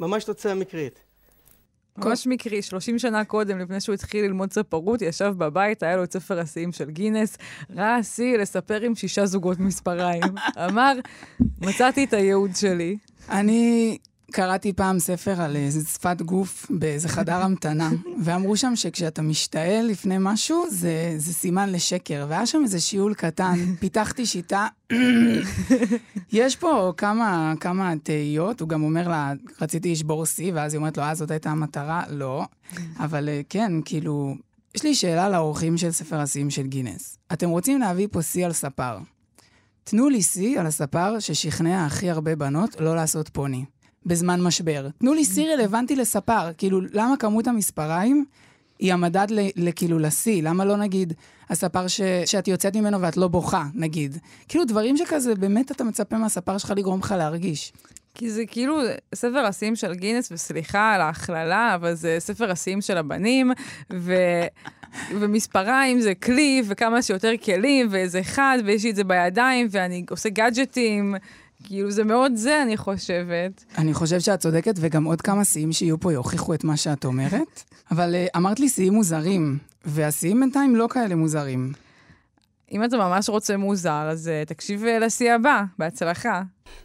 ממש 0.00 0.24
תוצאה 0.24 0.54
מקרית. 0.54 0.98
ממש 1.98 2.26
מקרי, 2.26 2.62
30 2.62 2.98
שנה 2.98 3.24
קודם, 3.24 3.58
לפני 3.58 3.80
שהוא 3.80 3.94
התחיל 3.94 4.24
ללמוד 4.24 4.52
ספרות, 4.52 5.02
ישב 5.02 5.34
בבית, 5.38 5.82
היה 5.82 5.96
לו 5.96 6.04
את 6.04 6.12
ספר 6.12 6.40
השיאים 6.40 6.72
של 6.72 6.90
גינס, 6.90 7.36
ראה 7.76 8.02
שיא 8.02 8.36
לספר 8.36 8.80
עם 8.80 8.94
שישה 8.94 9.26
זוגות 9.26 9.58
מספריים. 9.58 10.22
אמר, 10.68 10.92
מצאתי 11.60 12.04
את 12.04 12.12
הייעוד 12.12 12.50
שלי. 12.56 12.96
אני 13.30 13.98
קראתי 14.34 14.72
פעם 14.72 14.98
ספר 14.98 15.42
על 15.42 15.56
איזה 15.56 15.80
שפת 15.88 16.22
גוף 16.22 16.66
באיזה 16.70 17.08
חדר 17.08 17.42
המתנה, 17.42 17.90
ואמרו 18.24 18.56
שם 18.56 18.76
שכשאתה 18.76 19.22
משתעל 19.22 19.86
לפני 19.86 20.16
משהו, 20.20 20.64
זה, 20.70 21.14
זה 21.16 21.32
סימן 21.32 21.72
לשקר. 21.72 22.26
והיה 22.28 22.46
שם 22.46 22.60
איזה 22.64 22.80
שיעול 22.80 23.14
קטן, 23.14 23.54
פיתחתי 23.80 24.26
שיטה. 24.26 24.66
יש 26.32 26.56
פה 26.56 26.92
כמה, 26.96 27.54
כמה 27.60 27.94
תהיות, 28.02 28.60
הוא 28.60 28.68
גם 28.68 28.82
אומר 28.82 29.08
לה, 29.08 29.32
רציתי 29.60 29.92
לשבור 29.92 30.26
שיא, 30.26 30.52
ואז 30.54 30.74
היא 30.74 30.78
אומרת 30.78 30.96
לו, 30.96 31.02
אה, 31.02 31.14
זאת 31.14 31.30
הייתה 31.30 31.50
המטרה? 31.50 32.02
לא. 32.08 32.44
אבל 32.98 33.28
אה, 33.28 33.40
כן, 33.48 33.72
כאילו, 33.84 34.34
יש 34.74 34.82
לי 34.82 34.94
שאלה 34.94 35.28
לאורחים 35.28 35.76
של 35.76 35.90
ספר 35.90 36.20
השיאים 36.20 36.50
של 36.50 36.66
גינס. 36.66 37.18
אתם 37.32 37.48
רוצים 37.48 37.80
להביא 37.80 38.08
פה 38.10 38.22
שיא 38.22 38.46
על 38.46 38.52
ספר. 38.52 38.98
תנו 39.84 40.08
לי 40.08 40.22
שיא 40.22 40.60
על 40.60 40.66
הספר 40.66 41.20
ששכנע 41.20 41.86
הכי 41.86 42.10
הרבה 42.10 42.36
בנות 42.36 42.80
לא 42.80 42.96
לעשות 42.96 43.28
פוני. 43.28 43.64
בזמן 44.06 44.40
משבר. 44.42 44.88
תנו 44.98 45.14
לי 45.14 45.24
שיא 45.24 45.54
רלוונטי 45.54 45.96
לספר. 45.96 46.52
כאילו, 46.58 46.80
למה 46.92 47.16
כמות 47.16 47.46
המספריים 47.46 48.24
היא 48.78 48.92
המדד 48.92 49.26
לכאילו 49.56 49.98
לשיא? 49.98 50.42
למה 50.42 50.64
לא 50.64 50.76
נגיד 50.76 51.12
הספר 51.50 51.88
ש- 51.88 52.00
שאת 52.26 52.48
יוצאת 52.48 52.76
ממנו 52.76 53.00
ואת 53.00 53.16
לא 53.16 53.28
בוכה, 53.28 53.64
נגיד? 53.74 54.18
כאילו, 54.48 54.64
דברים 54.64 54.96
שכזה, 54.96 55.34
באמת 55.34 55.70
אתה 55.70 55.84
מצפה 55.84 56.18
מהספר 56.18 56.58
שלך 56.58 56.72
לגרום 56.76 57.00
לך 57.00 57.14
להרגיש. 57.18 57.72
כי 58.14 58.30
זה 58.30 58.46
כאילו 58.46 58.78
ספר 59.14 59.46
השיאים 59.46 59.76
של 59.76 59.94
גינס, 59.94 60.32
וסליחה 60.32 60.92
על 60.92 61.00
ההכללה, 61.00 61.74
אבל 61.74 61.94
זה 61.94 62.16
ספר 62.18 62.50
השיאים 62.50 62.80
של 62.80 62.96
הבנים, 62.96 63.52
ו... 63.92 64.14
ומספריים 65.20 66.00
זה 66.00 66.14
כלי, 66.14 66.62
וכמה 66.66 67.02
שיותר 67.02 67.32
כלים, 67.44 67.88
וזה 67.90 68.20
אחד, 68.20 68.58
ויש 68.64 68.84
לי 68.84 68.90
את 68.90 68.96
זה 68.96 69.04
בידיים, 69.04 69.66
ואני 69.70 70.04
עושה 70.10 70.28
גאדג'טים. 70.28 71.14
כאילו, 71.64 71.90
זה 71.90 72.04
מאוד 72.04 72.32
זה, 72.34 72.62
אני 72.62 72.76
חושבת. 72.76 73.64
אני 73.78 73.94
חושב 73.94 74.20
שאת 74.20 74.40
צודקת, 74.40 74.74
וגם 74.76 75.04
עוד 75.04 75.20
כמה 75.20 75.44
שיאים 75.44 75.72
שיהיו 75.72 76.00
פה 76.00 76.12
יוכיחו 76.12 76.54
את 76.54 76.64
מה 76.64 76.76
שאת 76.76 77.04
אומרת. 77.04 77.62
אבל 77.90 78.14
uh, 78.14 78.38
אמרת 78.38 78.60
לי 78.60 78.68
שיאים 78.68 78.92
מוזרים, 78.92 79.58
והשיאים 79.84 80.40
בינתיים 80.40 80.76
לא 80.76 80.88
כאלה 80.90 81.14
מוזרים. 81.14 81.72
אם 82.72 82.84
אתה 82.84 82.96
ממש 82.96 83.28
רוצה 83.28 83.56
מוזר, 83.56 84.08
אז 84.10 84.30
uh, 84.44 84.48
תקשיב 84.48 84.82
uh, 84.82 85.04
לשיא 85.04 85.32
הבא, 85.32 85.62
בהצלחה. 85.78 86.42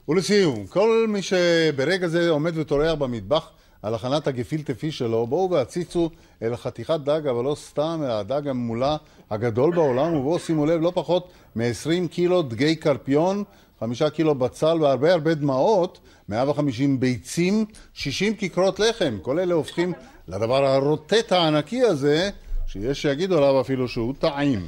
ולסיום, 0.09 0.67
כל 0.67 1.05
מי 1.09 1.21
שברגע 1.21 2.07
זה 2.07 2.29
עומד 2.29 2.57
וטורח 2.57 2.93
במטבח 2.93 3.49
על 3.81 3.95
הכנת 3.95 4.27
הגפילטה 4.27 4.73
פיש 4.73 4.97
שלו, 4.97 5.27
בואו 5.27 5.49
והציצו 5.49 6.09
אל 6.41 6.55
חתיכת 6.55 6.99
דג, 6.99 7.27
אבל 7.27 7.43
לא 7.43 7.55
סתם, 7.55 8.01
אלא 8.03 8.13
הדג 8.13 8.47
הממולא 8.47 8.95
הגדול 9.29 9.75
בעולם, 9.75 10.13
ובואו 10.13 10.39
שימו 10.39 10.65
לב, 10.65 10.81
לא 10.81 10.91
פחות 10.95 11.31
מ-20 11.55 12.07
קילו 12.07 12.41
דגי 12.41 12.75
קרפיון, 12.75 13.43
חמישה 13.79 14.09
קילו 14.09 14.35
בצל 14.35 14.81
והרבה 14.81 15.13
הרבה 15.13 15.33
דמעות, 15.33 15.99
150 16.29 16.99
ביצים, 16.99 17.65
60 17.93 18.35
כיכרות 18.35 18.79
לחם. 18.79 19.17
כל 19.21 19.39
אלה 19.39 19.53
הופכים 19.53 19.93
לדבר 20.27 20.65
הרוטט 20.65 21.31
הענקי 21.31 21.81
הזה, 21.81 22.29
שיש 22.67 23.01
שיגידו 23.01 23.37
עליו 23.37 23.61
אפילו 23.61 23.87
שהוא 23.87 24.13
טעים. 24.19 24.67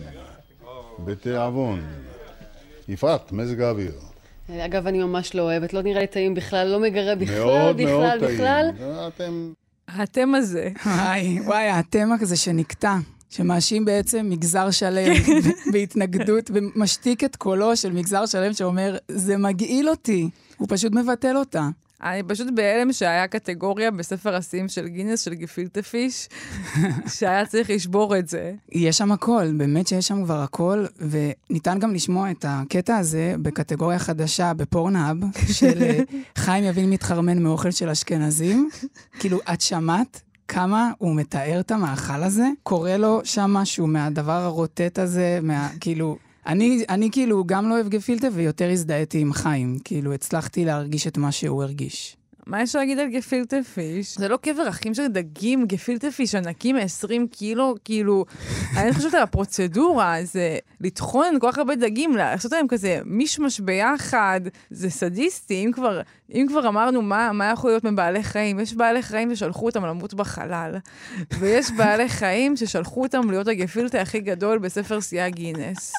בתיאבון. 1.05 1.81
יפעת, 2.87 3.31
מזג 3.31 3.61
האוויר. 3.61 3.93
אגב, 4.51 4.87
אני 4.87 5.03
ממש 5.03 5.35
לא 5.35 5.41
אוהבת, 5.41 5.73
לא 5.73 5.81
נראה 5.81 6.01
לי 6.01 6.07
טעים 6.07 6.35
בכלל, 6.35 6.67
לא 6.67 6.79
מגרה 6.79 7.15
בכלל, 7.15 7.37
מאוד 7.37 7.77
בכלל, 7.77 8.19
מאוד 8.19 8.31
בכלל. 8.31 8.71
טעים. 8.77 8.93
אתם... 9.07 9.53
האתם 9.87 10.35
הזה. 10.35 10.69
וואי, 10.85 11.39
וואי, 11.45 11.67
האתם 11.67 12.09
הזה 12.21 12.37
שנקטע, 12.37 12.95
שמאשים 13.31 13.85
בעצם 13.85 14.29
מגזר 14.29 14.71
שלם 14.71 15.13
בהתנגדות, 15.71 16.51
ומשתיק 16.53 17.23
את 17.23 17.35
קולו 17.35 17.75
של 17.75 17.91
מגזר 17.91 18.25
שלם 18.25 18.53
שאומר, 18.53 18.97
זה 19.07 19.37
מגעיל 19.37 19.89
אותי. 19.89 20.29
הוא 20.57 20.67
פשוט 20.69 20.93
מבטל 20.93 21.37
אותה. 21.37 21.69
אני 22.03 22.23
פשוט 22.23 22.47
בהלם 22.55 22.93
שהיה 22.93 23.27
קטגוריה 23.27 23.91
בספר 23.91 24.35
השיאים 24.35 24.67
של 24.67 24.87
גינס, 24.87 25.21
של 25.21 25.33
גפילטה 25.33 25.81
פיש, 25.81 26.29
שהיה 27.15 27.45
צריך 27.45 27.69
לשבור 27.69 28.17
את 28.17 28.29
זה. 28.29 28.53
יש 28.71 28.97
שם 28.97 29.11
הכל, 29.11 29.51
באמת 29.57 29.87
שיש 29.87 30.07
שם 30.07 30.23
כבר 30.23 30.41
הכל, 30.41 30.85
וניתן 30.99 31.79
גם 31.79 31.93
לשמוע 31.93 32.31
את 32.31 32.45
הקטע 32.47 32.97
הזה 32.97 33.35
בקטגוריה 33.41 33.99
חדשה 33.99 34.53
בפורנהאב, 34.53 35.17
של 35.51 35.81
אה, 35.83 35.99
חיים 36.35 36.63
יבין 36.63 36.89
מתחרמן 36.89 37.43
מאוכל 37.43 37.71
של 37.71 37.89
אשכנזים. 37.89 38.69
כאילו, 39.19 39.39
את 39.53 39.61
שמעת 39.61 40.21
כמה 40.47 40.91
הוא 40.97 41.15
מתאר 41.15 41.59
את 41.59 41.71
המאכל 41.71 42.23
הזה? 42.23 42.47
קורא 42.63 42.91
לו 42.91 43.21
שם 43.23 43.51
משהו 43.53 43.87
מהדבר 43.87 44.31
הרוטט 44.31 44.99
הזה, 44.99 45.39
מה... 45.41 45.69
כאילו... 45.79 46.17
אני, 46.47 46.83
אני 46.89 47.09
כאילו 47.11 47.43
גם 47.45 47.69
לא 47.69 47.73
אוהב 47.73 47.89
גפילטה 47.89 48.27
ויותר 48.33 48.69
הזדהיתי 48.71 49.19
עם 49.19 49.33
חיים. 49.33 49.77
כאילו, 49.83 50.13
הצלחתי 50.13 50.65
להרגיש 50.65 51.07
את 51.07 51.17
מה 51.17 51.31
שהוא 51.31 51.63
הרגיש. 51.63 52.17
מה 52.45 52.61
יש 52.61 52.75
להגיד 52.75 52.99
על 52.99 53.07
גפילטה 53.07 53.57
פיש? 53.73 54.17
זה 54.17 54.27
לא 54.27 54.37
קבר 54.37 54.69
אחים 54.69 54.93
של 54.93 55.07
דגים, 55.07 55.65
גפילטה 55.65 56.11
פיש 56.11 56.35
ענקים 56.35 56.75
מ-20 56.75 57.27
קילו, 57.31 57.75
כאילו, 57.85 58.25
אני 58.77 58.93
חושבת 58.93 59.13
על 59.13 59.21
הפרוצדורה, 59.21 60.17
זה 60.23 60.57
לטחון 60.81 61.39
כל 61.39 61.51
כך 61.51 61.57
הרבה 61.57 61.75
דגים, 61.75 62.15
לעשות 62.15 62.51
להם 62.51 62.67
כזה 62.67 62.99
מישמש 63.05 63.59
ביחד, 63.59 64.41
זה 64.69 64.89
סדיסטי, 64.89 65.65
אם 65.65 65.71
כבר, 65.71 66.01
אם 66.33 66.45
כבר 66.49 66.67
אמרנו 66.67 67.01
מה, 67.01 67.31
מה 67.31 67.45
יכול 67.45 67.69
להיות 67.69 67.83
מבעלי 67.83 68.23
חיים, 68.23 68.59
יש 68.59 68.73
בעלי 68.73 69.01
חיים 69.01 69.35
ששלחו 69.35 69.65
אותם 69.65 69.85
למות 69.85 70.13
בחלל, 70.13 70.75
ויש 71.39 71.71
בעלי 71.71 72.09
חיים 72.09 72.57
ששלחו 72.57 73.03
אותם 73.03 73.29
להיות 73.29 73.47
הגפילטה 73.47 74.01
הכי 74.01 74.19
גדול 74.19 74.57
בספר 74.57 74.99
שיאי 74.99 75.31
גינס. 75.31 75.93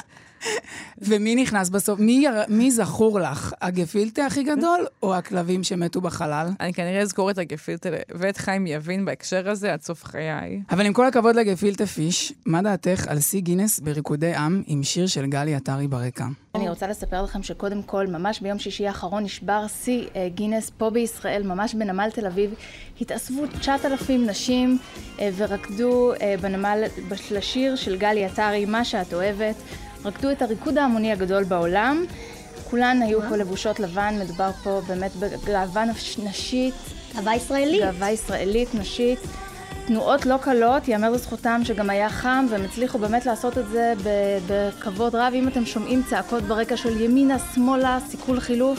ומי 0.98 1.35
נכנס 1.35 1.68
בסוף? 1.68 2.00
מי, 2.00 2.12
יר- 2.12 2.44
מי 2.48 2.70
זכור 2.70 3.20
לך? 3.20 3.52
הגפילטה 3.61 4.26
הכי 4.26 4.42
גדול 4.42 4.87
או 5.02 5.14
הכלבים 5.14 5.62
שמתו 5.64 6.00
בחלל? 6.00 6.48
אני 6.61 6.72
כנראה 6.74 7.00
אזכור 7.00 7.31
את 7.31 7.38
הגפילטה 7.38 7.88
ואת 8.14 8.37
חיים 8.37 8.66
יבין 8.66 9.05
בהקשר 9.05 9.50
הזה 9.50 9.72
עד 9.72 9.83
סוף 9.83 10.05
חיי. 10.05 10.62
אבל 10.70 10.87
עם 10.87 10.92
כל 10.92 11.07
הכבוד 11.07 11.37
לגפילטה 11.37 11.87
פיש, 11.87 12.33
מה 12.46 12.62
דעתך 12.62 13.09
על 13.09 13.20
שיא 13.20 13.40
גינס 13.40 13.81
בריקודי 13.81 14.35
עם 14.35 14.62
עם 14.66 14.83
שיר 14.83 15.07
של 15.07 15.26
גלי 15.26 15.55
עטרי 15.55 15.88
ברקע? 15.88 16.24
אני 16.55 16.68
רוצה 16.68 16.87
לספר 16.87 17.22
לכם 17.22 17.42
שקודם 17.42 17.83
כל, 17.83 18.07
ממש 18.07 18.40
ביום 18.40 18.59
שישי 18.59 18.87
האחרון 18.87 19.22
נשבר 19.24 19.66
שיא 19.83 20.07
אה, 20.16 20.28
גינס 20.35 20.70
פה 20.78 20.90
בישראל, 20.90 21.42
ממש 21.42 21.74
בנמל 21.74 22.09
תל 22.14 22.26
אביב. 22.26 22.55
התאספו 23.00 23.46
9,000 23.61 24.26
נשים 24.26 24.78
אה, 25.20 25.31
ורקדו 25.37 26.12
אה, 26.20 26.35
בנמל 26.40 26.83
לשיר 27.31 27.76
של 27.76 27.96
גלי 27.98 28.24
עטרי, 28.24 28.64
מה 28.64 28.85
שאת 28.85 29.14
אוהבת. 29.14 29.55
רקדו 30.04 30.30
את 30.30 30.42
הריקוד 30.42 30.78
ההמוני 30.78 31.12
הגדול 31.12 31.44
בעולם. 31.44 32.04
כולן 32.70 33.02
היו 33.02 33.20
פה 33.28 33.36
לבושות 33.36 33.80
לבן, 33.80 34.14
מדובר 34.20 34.50
פה 34.62 34.80
באמת 34.88 35.10
בגאווה 35.16 35.84
נש- 35.84 36.18
נשית. 36.18 36.74
גאווה 37.14 37.34
ישראלית. 37.34 37.80
גאווה 37.82 38.10
ישראלית, 38.10 38.74
נשית. 38.74 39.18
תנועות 39.86 40.26
לא 40.26 40.36
קלות, 40.36 40.88
ייאמר 40.88 41.10
לזכותם 41.10 41.60
שגם 41.64 41.90
היה 41.90 42.10
חם, 42.10 42.46
והם 42.50 42.64
הצליחו 42.64 42.98
באמת 42.98 43.26
לעשות 43.26 43.58
את 43.58 43.68
זה 43.68 43.92
בכבוד 44.48 45.14
רב. 45.14 45.32
אם 45.34 45.48
אתם 45.48 45.66
שומעים 45.66 46.02
צעקות 46.10 46.42
ברקע 46.42 46.76
של 46.76 47.00
ימינה, 47.00 47.36
שמאלה, 47.54 47.98
סיכול 48.08 48.40
חילוף, 48.40 48.78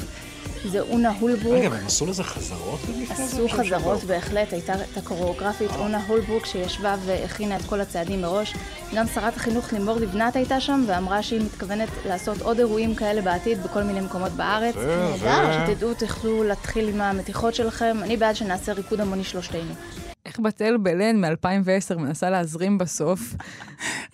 זה 0.66 0.82
אונה 0.82 1.12
הולברוק. 1.20 1.56
רגע, 1.56 1.70
והם 1.72 1.86
עשו 1.86 2.06
לזה 2.06 2.24
חזרות? 2.24 2.80
עשו 3.10 3.50
חזרות 3.50 4.04
בהחלט, 4.04 4.54
הייתה 4.54 4.74
את 4.74 4.98
הקוריאוגרפית 4.98 5.72
אונה 5.76 6.06
הולברוק 6.08 6.46
שישבה 6.46 6.96
והכינה 7.06 7.56
את 7.56 7.62
כל 7.66 7.82
הצעדים 7.82 8.22
מראש. 8.22 8.54
גם 8.96 9.06
שרת 9.08 9.36
החינוך 9.36 9.74
לימור 9.74 9.96
לבנת 9.96 10.36
הייתה 10.36 10.60
שם 10.60 10.84
ואמרה 10.88 11.24
שהיא 11.24 11.42
מתכוונת 11.42 11.90
לעשות 12.06 12.42
עוד 12.42 12.60
אירועים 12.60 12.96
כאלה 12.96 13.22
בעתיד 13.22 13.64
בכל 13.64 13.84
מיני 13.84 14.02
מקומות 14.02 14.32
בארץ. 14.32 14.76
נהדר. 14.76 15.66
שתדעו, 15.68 15.94
תוכלו 15.94 16.44
להתחיל 16.44 16.88
עם 16.88 17.02
המתיחות 17.02 17.56
שלכם. 17.56 17.98
אני 18.02 18.18
בעד 18.18 18.36
שנעשה 18.36 18.74
ריקוד 18.74 19.02
המוני 19.02 19.24
שלושתנו. 19.24 19.74
איך 20.34 20.40
בתל 20.40 20.78
בלן 20.78 21.26
מ-2010 21.26 21.98
מנסה 21.98 22.30
להזרים 22.30 22.78
בסוף? 22.78 23.36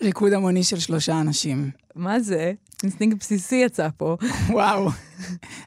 ריקוד 0.02 0.32
המוני 0.32 0.64
של 0.64 0.78
שלושה 0.78 1.20
אנשים. 1.20 1.70
מה 1.94 2.20
זה? 2.20 2.52
אינסטינקט 2.82 3.18
בסיסי 3.20 3.56
יצא 3.56 3.88
פה. 3.96 4.16
וואו. 4.50 4.88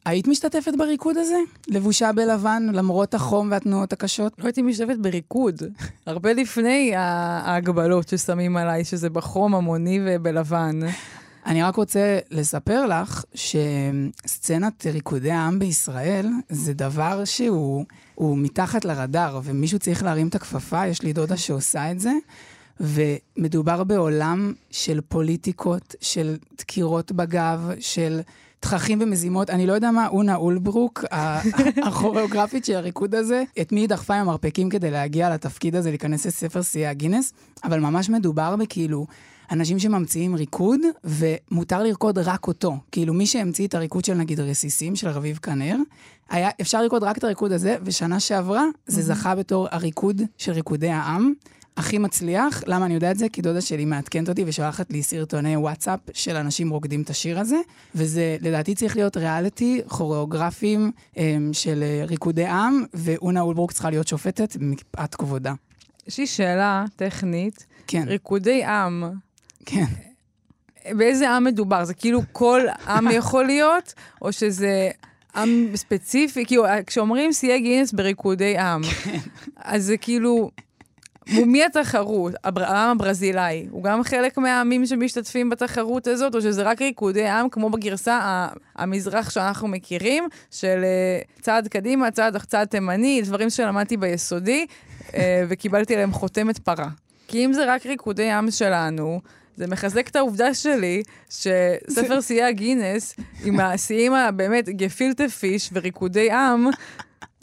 היית 0.05 0.27
משתתפת 0.27 0.71
בריקוד 0.77 1.17
הזה? 1.17 1.35
לבושה 1.67 2.11
בלבן 2.11 2.63
למרות 2.73 3.13
החום 3.13 3.51
והתנועות 3.51 3.93
הקשות? 3.93 4.33
לא 4.39 4.45
הייתי 4.45 4.61
משתתפת 4.61 4.97
בריקוד. 4.97 5.61
הרבה 6.05 6.33
לפני 6.33 6.91
ההגבלות 6.95 8.09
ששמים 8.09 8.57
עליי, 8.57 8.85
שזה 8.85 9.09
בחום 9.09 9.55
המוני 9.55 9.99
ובלבן. 10.05 10.79
אני 11.45 11.63
רק 11.63 11.75
רוצה 11.75 12.19
לספר 12.31 12.85
לך 12.85 13.23
שסצנת 13.35 14.85
ריקודי 14.85 15.31
העם 15.31 15.59
בישראל 15.59 16.29
זה 16.49 16.73
דבר 16.73 17.25
שהוא 17.25 17.85
הוא 18.15 18.37
מתחת 18.37 18.85
לרדאר, 18.85 19.39
ומישהו 19.43 19.79
צריך 19.79 20.03
להרים 20.03 20.27
את 20.27 20.35
הכפפה, 20.35 20.87
יש 20.87 21.01
לי 21.01 21.13
דודה 21.13 21.37
שעושה 21.37 21.91
את 21.91 21.99
זה, 21.99 22.11
ומדובר 22.79 23.83
בעולם 23.83 24.53
של 24.71 25.01
פוליטיקות, 25.01 25.95
של 26.01 26.37
דקירות 26.57 27.11
בגב, 27.11 27.71
של 27.79 28.21
תככים 28.59 28.99
ומזימות. 29.01 29.49
אני 29.49 29.67
לא 29.67 29.73
יודע 29.73 29.91
מה 29.91 30.07
אונה 30.07 30.35
אולברוק, 30.35 31.05
הכוריאוגרפית 31.87 32.65
של 32.65 32.75
הריקוד 32.75 33.15
הזה, 33.15 33.43
את 33.61 33.71
מי 33.71 33.79
היא 33.79 33.89
דחפה 33.89 34.15
עם 34.15 34.21
המרפקים 34.21 34.69
כדי 34.69 34.91
להגיע 34.91 35.29
לתפקיד 35.29 35.75
הזה, 35.75 35.89
להיכנס 35.89 36.25
לספר 36.25 36.61
שיאי 36.61 36.87
הגינס, 36.87 37.33
אבל 37.63 37.79
ממש 37.79 38.09
מדובר 38.09 38.55
בכאילו... 38.55 39.05
אנשים 39.53 39.79
שממציאים 39.79 40.35
ריקוד, 40.35 40.79
ומותר 41.03 41.83
לרקוד 41.83 42.17
רק 42.17 42.47
אותו. 42.47 42.77
כאילו, 42.91 43.13
מי 43.13 43.25
שהמציא 43.25 43.67
את 43.67 43.75
הריקוד 43.75 44.05
של 44.05 44.13
נגיד 44.13 44.39
רסיסים, 44.39 44.95
של 44.95 45.07
רביב 45.09 45.37
כנר, 45.37 45.75
היה 46.29 46.49
אפשר 46.61 46.81
לרקוד 46.81 47.03
רק 47.03 47.17
את 47.17 47.23
הריקוד 47.23 47.51
הזה, 47.51 47.77
ושנה 47.83 48.19
שעברה 48.19 48.65
זה 48.87 49.01
זכה 49.01 49.35
בתור 49.35 49.67
הריקוד 49.71 50.21
של 50.37 50.51
ריקודי 50.51 50.89
העם. 50.89 51.33
הכי 51.77 51.97
מצליח, 51.97 52.63
למה 52.67 52.85
אני 52.85 52.93
יודע 52.93 53.11
את 53.11 53.17
זה? 53.17 53.29
כי 53.29 53.41
דודה 53.41 53.61
שלי 53.61 53.85
מעדכנת 53.85 54.29
אותי 54.29 54.43
ושולחת 54.47 54.91
לי 54.91 55.03
סרטוני 55.03 55.57
וואטסאפ 55.57 55.99
של 56.13 56.35
אנשים 56.35 56.69
רוקדים 56.69 57.01
את 57.01 57.09
השיר 57.09 57.39
הזה, 57.39 57.57
וזה 57.95 58.37
לדעתי 58.41 58.75
צריך 58.75 58.95
להיות 58.95 59.17
ריאליטי, 59.17 59.81
כוריאוגרפים 59.87 60.91
אמ, 61.17 61.49
של 61.53 61.83
אה, 61.83 62.05
ריקודי 62.05 62.45
עם, 62.45 62.83
ואונה 62.93 63.41
אולברוק 63.41 63.71
צריכה 63.71 63.89
להיות 63.89 64.07
שופטת 64.07 64.57
מפאת 64.59 65.15
כבודה. 65.15 65.53
יש 66.07 66.17
לי 66.17 66.27
שאלה 66.27 66.85
טכנית. 66.95 67.65
כן. 67.87 68.03
ריקודי 68.07 68.63
עם. 68.63 69.03
כן. 69.65 69.85
באיזה 70.91 71.29
עם 71.29 71.43
מדובר? 71.43 71.85
זה 71.85 71.93
כאילו 71.93 72.21
כל 72.31 72.61
עם 72.87 73.11
יכול 73.17 73.45
להיות, 73.45 73.93
או 74.21 74.33
שזה 74.33 74.89
עם 75.35 75.67
ספציפי? 75.75 76.45
כאילו, 76.45 76.65
כשאומרים 76.87 77.33
שיאי 77.33 77.59
גינס 77.59 77.91
בריקודי 77.91 78.57
עם, 78.57 78.81
אז 79.57 79.85
זה 79.85 79.97
כאילו... 79.97 80.51
מי 81.27 81.63
התחרות? 81.63 82.33
העם 82.43 82.91
הברזילאי. 82.91 83.67
הוא 83.71 83.83
גם 83.83 84.03
חלק 84.03 84.37
מהעמים 84.37 84.85
שמשתתפים 84.85 85.49
בתחרות 85.49 86.07
הזאת, 86.07 86.35
או 86.35 86.41
שזה 86.41 86.63
רק 86.63 86.81
ריקודי 86.81 87.27
עם, 87.27 87.49
כמו 87.49 87.69
בגרסה 87.69 88.47
המזרח 88.75 89.29
שאנחנו 89.29 89.67
מכירים, 89.67 90.27
של 90.51 90.81
אה, 90.83 91.21
צעד 91.41 91.67
קדימה, 91.67 92.11
צעד 92.11 92.37
צעד 92.37 92.67
תימני, 92.67 93.21
דברים 93.21 93.49
שלמדתי 93.49 93.97
ביסודי, 93.97 94.65
אה, 95.13 95.43
וקיבלתי 95.49 95.93
עליהם 95.93 96.11
חותמת 96.11 96.59
פרה. 96.59 96.87
כי 97.27 97.45
אם 97.45 97.53
זה 97.53 97.73
רק 97.73 97.85
ריקודי 97.85 98.31
עם 98.31 98.51
שלנו, 98.51 99.21
זה 99.57 99.67
מחזק 99.67 100.07
את 100.07 100.15
העובדה 100.15 100.53
שלי 100.53 101.03
שספר 101.29 102.21
שיאי 102.21 102.43
הגינס, 102.43 103.15
עם 103.43 103.59
השיאים 103.59 104.13
הבאמת 104.13 104.69
גפילטה 104.69 105.29
פיש 105.29 105.69
וריקודי 105.73 106.31
עם, 106.31 106.69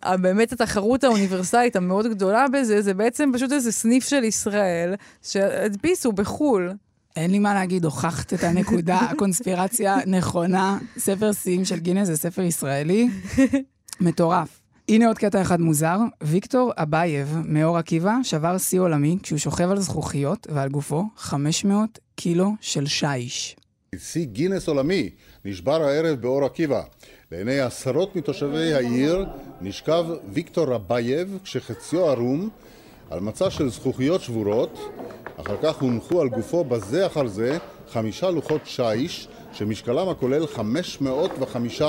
באמת 0.05 0.53
התחרות 0.53 1.05
האוניברסלית 1.05 1.77
המאוד 1.77 2.07
גדולה 2.07 2.46
בזה, 2.53 2.83
זה 2.83 2.94
בעצם 2.94 3.31
פשוט 3.35 3.53
איזה 3.53 3.73
סניף 3.73 4.09
של 4.09 4.25
ישראל, 4.25 4.94
שהדפיסו 5.23 6.12
בחו"ל. 6.12 6.73
אין 7.16 7.31
לי 7.31 7.38
מה 7.38 7.55
להגיד, 7.55 7.85
הוכחת 7.85 8.35
את 8.35 8.44
הנקודה, 8.44 8.99
הקונספירציה 9.11 9.96
נכונה. 10.07 10.79
ספר 10.99 11.33
שיאים 11.33 11.64
של 11.64 11.79
גינס 11.79 12.07
זה 12.07 12.16
ספר 12.16 12.42
ישראלי 12.42 13.09
מטורף. 14.01 14.60
הנה 14.90 15.07
עוד 15.07 15.18
קטע 15.18 15.42
אחד 15.42 15.61
מוזר, 15.61 15.96
ויקטור 16.22 16.72
אבייב 16.76 17.37
מאור 17.44 17.79
עקיבא 17.79 18.14
שבר 18.22 18.59
שיא 18.59 18.81
עולמי 18.81 19.18
כשהוא 19.22 19.38
שוכב 19.38 19.70
על 19.70 19.81
זכוכיות 19.81 20.46
ועל 20.50 20.68
גופו 20.68 21.05
500 21.16 21.98
קילו 22.16 22.53
של 22.61 22.87
שיש. 22.87 23.57
שיא 23.96 24.24
גינס 24.24 24.68
עולמי 24.68 25.11
נשבר 25.44 25.83
הערב 25.83 26.20
באור 26.20 26.44
עקיבא. 26.44 26.83
לעיני 27.33 27.61
עשרות 27.61 28.16
מתושבי 28.16 28.74
העיר 28.74 29.26
נשכב 29.61 30.05
ויקטור 30.33 30.76
אבייב 30.76 31.38
כשחציו 31.44 32.11
ערום 32.11 32.48
על 33.11 33.20
מצע 33.20 33.50
של 33.50 33.68
זכוכיות 33.68 34.20
שבורות. 34.20 34.79
אחר 35.37 35.57
כך 35.62 35.81
הונחו 35.81 36.20
על 36.20 36.29
גופו 36.29 36.64
בזה 36.64 37.07
אחר 37.07 37.26
זה 37.26 37.59
חמישה 37.88 38.31
לוחות 38.31 38.61
שיש 38.64 39.29
שמשקלם 39.53 40.09
הכולל 40.09 40.46
505 40.46 41.83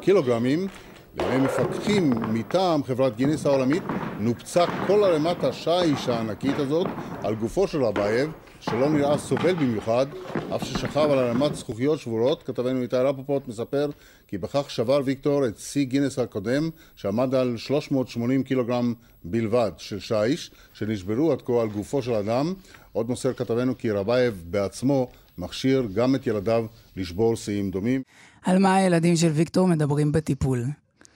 קילוגרמים. 0.00 0.68
לעיני 1.16 1.44
מפקחים 1.44 2.10
מטעם 2.10 2.84
חברת 2.84 3.16
גינס 3.16 3.46
העולמית 3.46 3.82
נופצה 4.20 4.64
כל 4.86 5.04
ערימת 5.04 5.44
השיש 5.44 6.08
הענקית 6.08 6.58
הזאת 6.58 6.86
על 7.22 7.34
גופו 7.34 7.68
של 7.68 7.84
אבייב 7.84 8.30
שלא 8.60 8.90
נראה 8.90 9.18
סובל 9.18 9.54
במיוחד, 9.54 10.06
אף 10.54 10.64
ששכב 10.64 11.08
על 11.10 11.18
ערימת 11.18 11.54
זכוכיות 11.54 11.98
שבורות. 11.98 12.42
כתבנו 12.42 12.82
איתי 12.82 12.96
רפפורט 12.96 13.48
מספר 13.48 13.90
כי 14.28 14.38
בכך 14.38 14.70
שבר 14.70 15.00
ויקטור 15.04 15.46
את 15.46 15.58
שיא 15.58 15.84
גינס 15.84 16.18
הקודם, 16.18 16.70
שעמד 16.96 17.34
על 17.34 17.56
380 17.56 18.42
קילוגרם 18.42 18.94
בלבד 19.24 19.72
של 19.76 19.98
שיש, 19.98 20.50
שנשברו 20.72 21.32
עד 21.32 21.42
כה 21.42 21.62
על 21.62 21.68
גופו 21.68 22.02
של 22.02 22.12
אדם. 22.12 22.54
עוד 22.92 23.08
מוסר 23.08 23.32
כתבנו 23.32 23.78
כי 23.78 23.90
אבייב 23.90 24.44
בעצמו 24.46 25.08
מכשיר 25.38 25.88
גם 25.94 26.14
את 26.14 26.26
ילדיו 26.26 26.66
לשבור 26.96 27.36
שיאים 27.36 27.70
דומים. 27.70 28.02
על 28.42 28.58
מה 28.58 28.74
הילדים 28.74 29.16
של 29.16 29.28
ויקטור 29.28 29.68
מדברים 29.68 30.12
בטיפול 30.12 30.64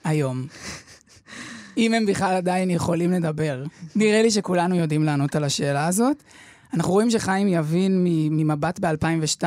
היום? 0.03 0.47
אם 1.77 1.93
הם 1.93 2.05
בכלל 2.05 2.35
עדיין 2.35 2.69
יכולים 2.69 3.11
לדבר. 3.11 3.63
נראה 3.95 4.21
לי 4.21 4.31
שכולנו 4.31 4.75
יודעים 4.75 5.03
לענות 5.03 5.35
על 5.35 5.43
השאלה 5.43 5.87
הזאת. 5.87 6.23
אנחנו 6.73 6.93
רואים 6.93 7.11
שחיים 7.11 7.47
יבין 7.47 8.03
ממבט 8.31 8.79
ב-2002 8.79 9.43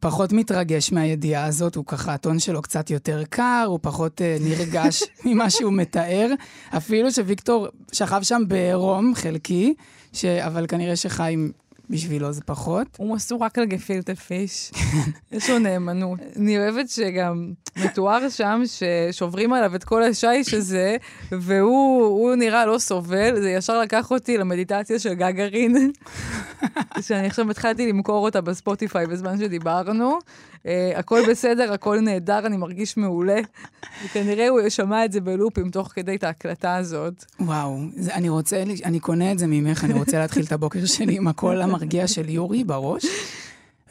פחות 0.00 0.32
מתרגש 0.32 0.92
מהידיעה 0.92 1.44
הזאת, 1.44 1.74
הוא 1.74 1.84
ככה, 1.86 2.14
הטון 2.14 2.38
שלו 2.38 2.62
קצת 2.62 2.90
יותר 2.90 3.22
קר, 3.30 3.64
הוא 3.66 3.78
פחות 3.82 4.20
uh, 4.20 4.42
נרגש 4.42 5.02
ממה 5.24 5.50
שהוא 5.50 5.72
מתאר. 5.72 6.30
אפילו 6.76 7.12
שוויקטור 7.12 7.68
שכב 7.92 8.22
שם 8.22 8.42
בעירום 8.48 9.14
חלקי, 9.14 9.74
ש... 10.12 10.24
אבל 10.24 10.66
כנראה 10.66 10.96
שחיים 10.96 11.52
בשבילו 11.90 12.32
זה 12.32 12.40
פחות. 12.40 12.86
הוא 12.96 13.14
מסור 13.14 13.44
רק 13.44 13.58
על 13.58 13.64
גפילטה 13.64 14.14
פיש. 14.14 14.70
יש 15.32 15.50
לו 15.50 15.58
נאמנות. 15.58 16.20
אני 16.36 16.58
אוהבת 16.58 16.88
שגם 16.88 17.52
מתואר 17.76 18.28
שם 18.28 18.62
ששוברים 18.66 19.52
עליו 19.52 19.74
את 19.74 19.84
כל 19.84 20.02
השיש 20.02 20.54
הזה, 20.54 20.96
והוא 21.32 22.04
הוא 22.04 22.34
נראה 22.34 22.66
לא 22.66 22.78
סובל, 22.78 23.40
זה 23.40 23.50
ישר 23.50 23.80
לקח 23.80 24.10
אותי 24.10 24.38
למדיטציה 24.38 24.98
של 24.98 25.14
גגרין, 25.14 25.92
שאני 27.00 27.26
עכשיו 27.26 27.50
התחלתי 27.50 27.92
למכור 27.92 28.24
אותה 28.24 28.40
בספוטיפיי 28.40 29.06
בזמן 29.06 29.38
שדיברנו. 29.38 30.18
Uh, 30.64 30.68
הכל 30.96 31.20
בסדר, 31.30 31.72
הכל 31.72 32.00
נהדר, 32.00 32.46
אני 32.46 32.56
מרגיש 32.56 32.96
מעולה. 32.96 33.40
וכנראה 34.04 34.48
הוא 34.48 34.68
שמע 34.68 35.04
את 35.04 35.12
זה 35.12 35.20
בלופים 35.20 35.70
תוך 35.70 35.88
כדי 35.94 36.16
את 36.16 36.24
ההקלטה 36.24 36.76
הזאת. 36.76 37.24
וואו, 37.40 37.78
זה, 37.96 38.14
אני 38.14 38.28
רוצה, 38.28 38.62
אני 38.84 39.00
קונה 39.00 39.32
את 39.32 39.38
זה 39.38 39.46
ממך, 39.46 39.84
אני 39.84 39.92
רוצה 39.92 40.18
להתחיל 40.18 40.44
את 40.44 40.52
הבוקר 40.52 40.86
שלי 40.86 41.16
עם 41.16 41.28
הקול 41.28 41.62
המרגיע 41.62 42.06
של 42.06 42.28
יורי 42.28 42.64
בראש. 42.64 43.04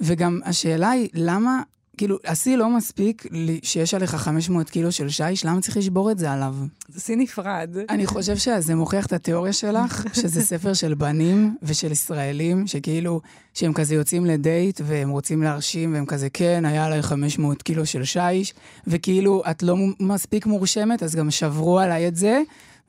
וגם 0.01 0.39
השאלה 0.45 0.89
היא, 0.89 1.09
למה, 1.13 1.61
כאילו, 1.99 2.17
השיא 2.25 2.55
לא 2.55 2.69
מספיק 2.69 3.25
שיש 3.63 3.93
עליך 3.93 4.15
500 4.15 4.69
קילו 4.69 4.91
של 4.91 5.09
שיש, 5.09 5.45
למה 5.45 5.61
צריך 5.61 5.77
לשבור 5.77 6.11
את 6.11 6.19
זה 6.19 6.31
עליו? 6.31 6.55
זה 6.87 6.99
שיא 6.99 7.15
נפרד. 7.15 7.69
אני 7.89 8.05
חושב 8.05 8.37
שזה 8.37 8.75
מוכיח 8.75 9.05
את 9.05 9.13
התיאוריה 9.13 9.53
שלך, 9.53 10.03
שזה 10.21 10.41
ספר 10.41 10.73
של 10.73 10.93
בנים 10.93 11.55
ושל 11.63 11.91
ישראלים, 11.91 12.67
שכאילו, 12.67 13.21
שהם 13.53 13.73
כזה 13.73 13.95
יוצאים 13.95 14.25
לדייט 14.25 14.81
והם 14.83 15.09
רוצים 15.09 15.43
להרשים, 15.43 15.93
והם 15.93 16.05
כזה, 16.05 16.29
כן, 16.29 16.65
היה 16.65 16.85
עליי 16.85 17.01
500 17.01 17.61
קילו 17.61 17.85
של 17.85 18.03
שיש, 18.03 18.53
וכאילו, 18.87 19.43
את 19.51 19.63
לא 19.63 19.75
מספיק 19.99 20.45
מורשמת, 20.45 21.03
אז 21.03 21.15
גם 21.15 21.31
שברו 21.31 21.79
עליי 21.79 22.07
את 22.07 22.15
זה. 22.15 22.41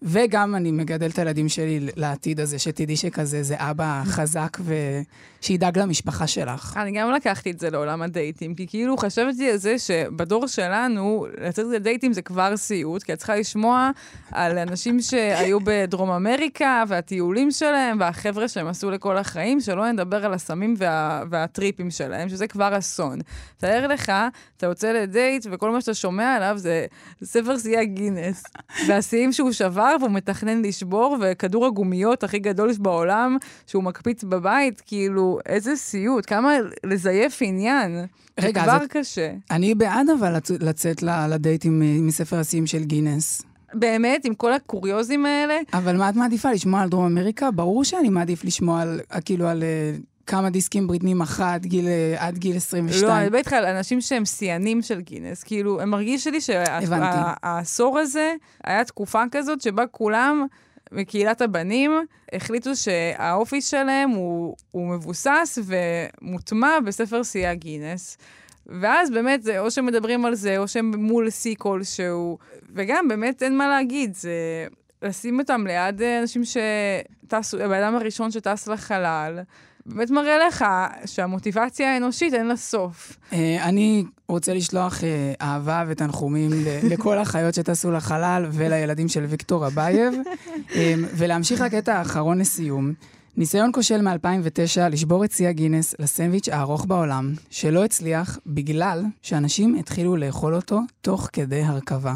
וגם 0.03 0.55
אני 0.55 0.73
מגדל 0.73 1.07
את 1.11 1.19
הילדים 1.19 1.49
שלי 1.49 1.81
לעתיד 1.97 2.41
הזה, 2.41 2.59
שתדעי 2.59 2.97
שכזה 2.97 3.43
זה 3.43 3.55
אבא 3.59 4.03
חזק 4.07 4.59
ושידאג 5.41 5.79
למשפחה 5.79 6.27
שלך. 6.27 6.77
אני 6.83 6.93
גם 6.93 7.11
לקחתי 7.11 7.51
את 7.51 7.61
זה 7.61 7.71
לעולם 7.71 8.03
הדייטים, 8.03 8.55
כי 8.55 8.67
כאילו 8.67 8.97
חשבתי 8.97 9.51
על 9.51 9.57
זה 9.57 9.79
שבדור 9.79 10.47
שלנו, 10.47 11.27
לצאת 11.41 11.67
לדייטים 11.75 12.13
זה 12.13 12.23
כבר 12.23 12.57
סיוט, 12.57 13.03
כי 13.03 13.13
את 13.13 13.19
צריכה 13.19 13.37
לשמוע 13.37 13.91
על 14.33 14.59
אנשים 14.59 15.01
שהיו 15.01 15.59
בדרום 15.65 16.11
אמריקה, 16.11 16.85
והטיולים 16.89 17.51
שלהם, 17.51 18.01
והחבר'ה 18.01 18.49
שהם 18.49 18.67
עשו 18.67 18.91
לכל 18.91 19.17
החיים, 19.17 19.61
שלא 19.61 19.93
נדבר 19.93 20.27
על 20.27 20.35
הסמים 20.35 20.75
וה, 20.79 21.23
והטריפים 21.31 21.91
שלהם, 21.91 22.29
שזה 22.29 22.47
כבר 22.47 22.79
אסון. 22.79 23.19
תאר 23.59 23.87
לך, 23.87 24.13
אתה 24.57 24.67
יוצא 24.67 24.93
לדייט, 24.93 25.47
וכל 25.51 25.71
מה 25.71 25.81
שאתה 25.81 25.95
שומע 25.95 26.35
עליו 26.35 26.55
זה 26.57 26.87
ספר 27.25 27.59
שיאי 27.59 27.77
הגינס. 27.77 28.45
והשיאים 28.89 29.33
שהוא 29.33 29.53
שבר, 29.53 29.90
והוא 30.01 30.11
מתכנן 30.11 30.63
לשבור, 30.63 31.17
וכדור 31.21 31.67
הגומיות 31.67 32.25
הכי 32.25 32.39
גדול 32.39 32.71
בעולם, 32.79 33.37
שהוא 33.67 33.83
מקפיץ 33.83 34.25
בבית, 34.25 34.83
כאילו, 34.87 35.39
איזה 35.47 35.77
סיוט, 35.77 36.25
כמה 36.27 36.53
לזייף 36.87 37.39
עניין. 37.43 38.05
רגע, 38.41 38.61
זה 38.65 38.69
כבר 38.71 38.87
קשה. 38.89 39.31
אני 39.51 39.75
בעד 39.75 40.07
אבל 40.19 40.37
לצ- 40.37 40.65
לצאת 40.65 41.03
לדייט 41.03 41.65
עם, 41.65 41.83
אה, 41.83 41.97
מספר 42.01 42.37
השיאים 42.39 42.67
של 42.67 42.85
גינס. 42.85 43.43
באמת, 43.75 44.25
עם 44.25 44.35
כל 44.35 44.53
הקוריוזים 44.53 45.27
האלה? 45.27 45.55
אבל 45.75 45.97
מה 45.97 46.09
את 46.09 46.15
מעדיפה, 46.17 46.53
לשמוע 46.53 46.81
על 46.81 46.89
דרום 46.89 47.05
אמריקה? 47.07 47.51
ברור 47.51 47.85
שאני 47.85 48.09
מעדיף 48.09 48.45
לשמוע 48.45 48.81
על, 48.83 49.01
כאילו, 49.25 49.47
על 49.49 49.63
אה, 49.63 49.93
כמה 50.31 50.51
דיסקים 50.51 50.87
בריטני 50.87 51.15
מכרה 51.15 51.55
עד 51.55 51.67
גיל, 51.67 51.89
אה, 51.89 52.15
עד 52.19 52.39
גיל 52.39 52.57
22. 52.57 53.09
לא, 53.09 53.17
אני 53.17 53.25
מדברת 53.25 53.39
איתך 53.39 53.53
על 53.53 53.65
אנשים 53.65 54.01
שהם 54.01 54.25
שיאנים 54.25 54.83
של 54.83 55.01
גינס. 55.01 55.43
כאילו, 55.43 55.81
הם 55.81 55.91
מרגיש 55.91 56.27
לי. 56.27 56.41
שהעשור 56.41 57.99
הזה, 57.99 58.35
היה 58.65 58.85
תקופה 58.85 59.23
כזאת 59.33 59.61
שבה 59.61 59.87
כולם... 59.87 60.47
מקהילת 60.93 61.41
הבנים 61.41 61.91
החליטו 62.33 62.77
שהאופי 62.77 63.61
שלהם 63.61 64.11
הוא, 64.11 64.57
הוא 64.71 64.89
מבוסס 64.89 65.59
ומוטמע 65.65 66.81
בספר 66.87 67.23
שיאי 67.23 67.47
הגינס. 67.47 68.19
ואז 68.67 69.11
באמת, 69.11 69.43
זה, 69.43 69.61
או 69.61 69.71
שמדברים 69.71 70.25
על 70.25 70.35
זה, 70.35 70.59
או 70.59 70.69
שהם 70.69 70.95
מול 70.97 71.31
שיא 71.31 71.55
כלשהו. 71.59 72.39
וגם, 72.75 73.09
באמת, 73.09 73.43
אין 73.43 73.57
מה 73.57 73.69
להגיד, 73.69 74.15
זה 74.15 74.67
לשים 75.03 75.41
אותם 75.41 75.67
ליד 75.67 76.03
אנשים 76.03 76.43
שטסו, 76.45 77.59
הבן 77.59 77.83
אדם 77.83 77.95
הראשון 77.95 78.31
שטס 78.31 78.69
לחלל. 78.69 79.41
באמת 79.95 80.11
מראה 80.11 80.39
לך 80.49 80.65
שהמוטיבציה 81.07 81.95
האנושית 81.95 82.35
אין 82.35 82.47
לה 82.47 82.57
סוף. 82.57 83.17
אה, 83.33 83.65
אני 83.65 84.05
רוצה 84.29 84.55
לשלוח 84.55 85.05
אה, 85.05 85.33
אהבה 85.43 85.85
ותנחומים 85.89 86.51
ל- 86.53 86.79
לכל 86.93 87.19
החיות 87.19 87.55
שטסו 87.55 87.91
לחלל 87.91 88.47
ולילדים 88.53 89.09
של 89.09 89.25
ויקטור 89.29 89.67
אבייב, 89.67 90.15
אה, 90.75 90.95
ולהמשיך 91.17 91.61
לקטע 91.61 91.95
האחרון 91.95 92.39
לסיום. 92.39 92.93
ניסיון 93.37 93.71
כושל 93.75 94.01
מ-2009 94.03 94.89
לשבור 94.91 95.25
את 95.25 95.33
שיא 95.33 95.49
הגינס 95.49 95.95
לסנדוויץ' 95.99 96.49
הארוך 96.49 96.87
בעולם, 96.87 97.35
שלא 97.51 97.85
הצליח 97.85 98.39
בגלל 98.47 99.03
שאנשים 99.23 99.75
התחילו 99.75 100.17
לאכול 100.17 100.55
אותו 100.55 100.81
תוך 101.01 101.29
כדי 101.33 101.63
הרכבה. 101.63 102.15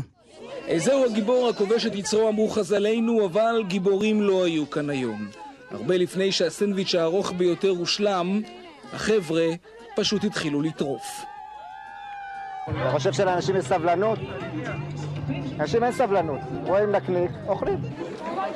זהו 0.77 1.05
הגיבור 1.05 1.49
הכובש 1.49 1.87
את 1.87 1.95
יצרו 1.95 2.29
אמרו 2.29 2.49
חז"לינו, 2.49 3.27
אבל 3.27 3.65
גיבורים 3.69 4.23
לא 4.23 4.45
היו 4.45 4.71
כאן 4.71 4.91
היום. 4.91 5.27
הרבה 5.75 5.97
לפני 5.97 6.33
שהסנדוויץ' 6.33 6.95
הארוך 6.95 7.33
ביותר 7.33 7.69
הושלם, 7.69 8.43
החבר'ה 8.93 9.47
פשוט 9.97 10.25
התחילו 10.25 10.63
לטרוף. 10.63 11.25
אתה 12.65 12.91
חושב 12.91 13.13
שלאנשים 13.13 13.57
יש 13.57 13.65
סבלנות? 13.65 14.19
לאנשים 15.59 15.85
אין 15.85 15.93
סבלנות. 15.93 16.41
רואים 16.67 16.93
נקניק, 16.93 17.31
אוכלים. 17.47 17.79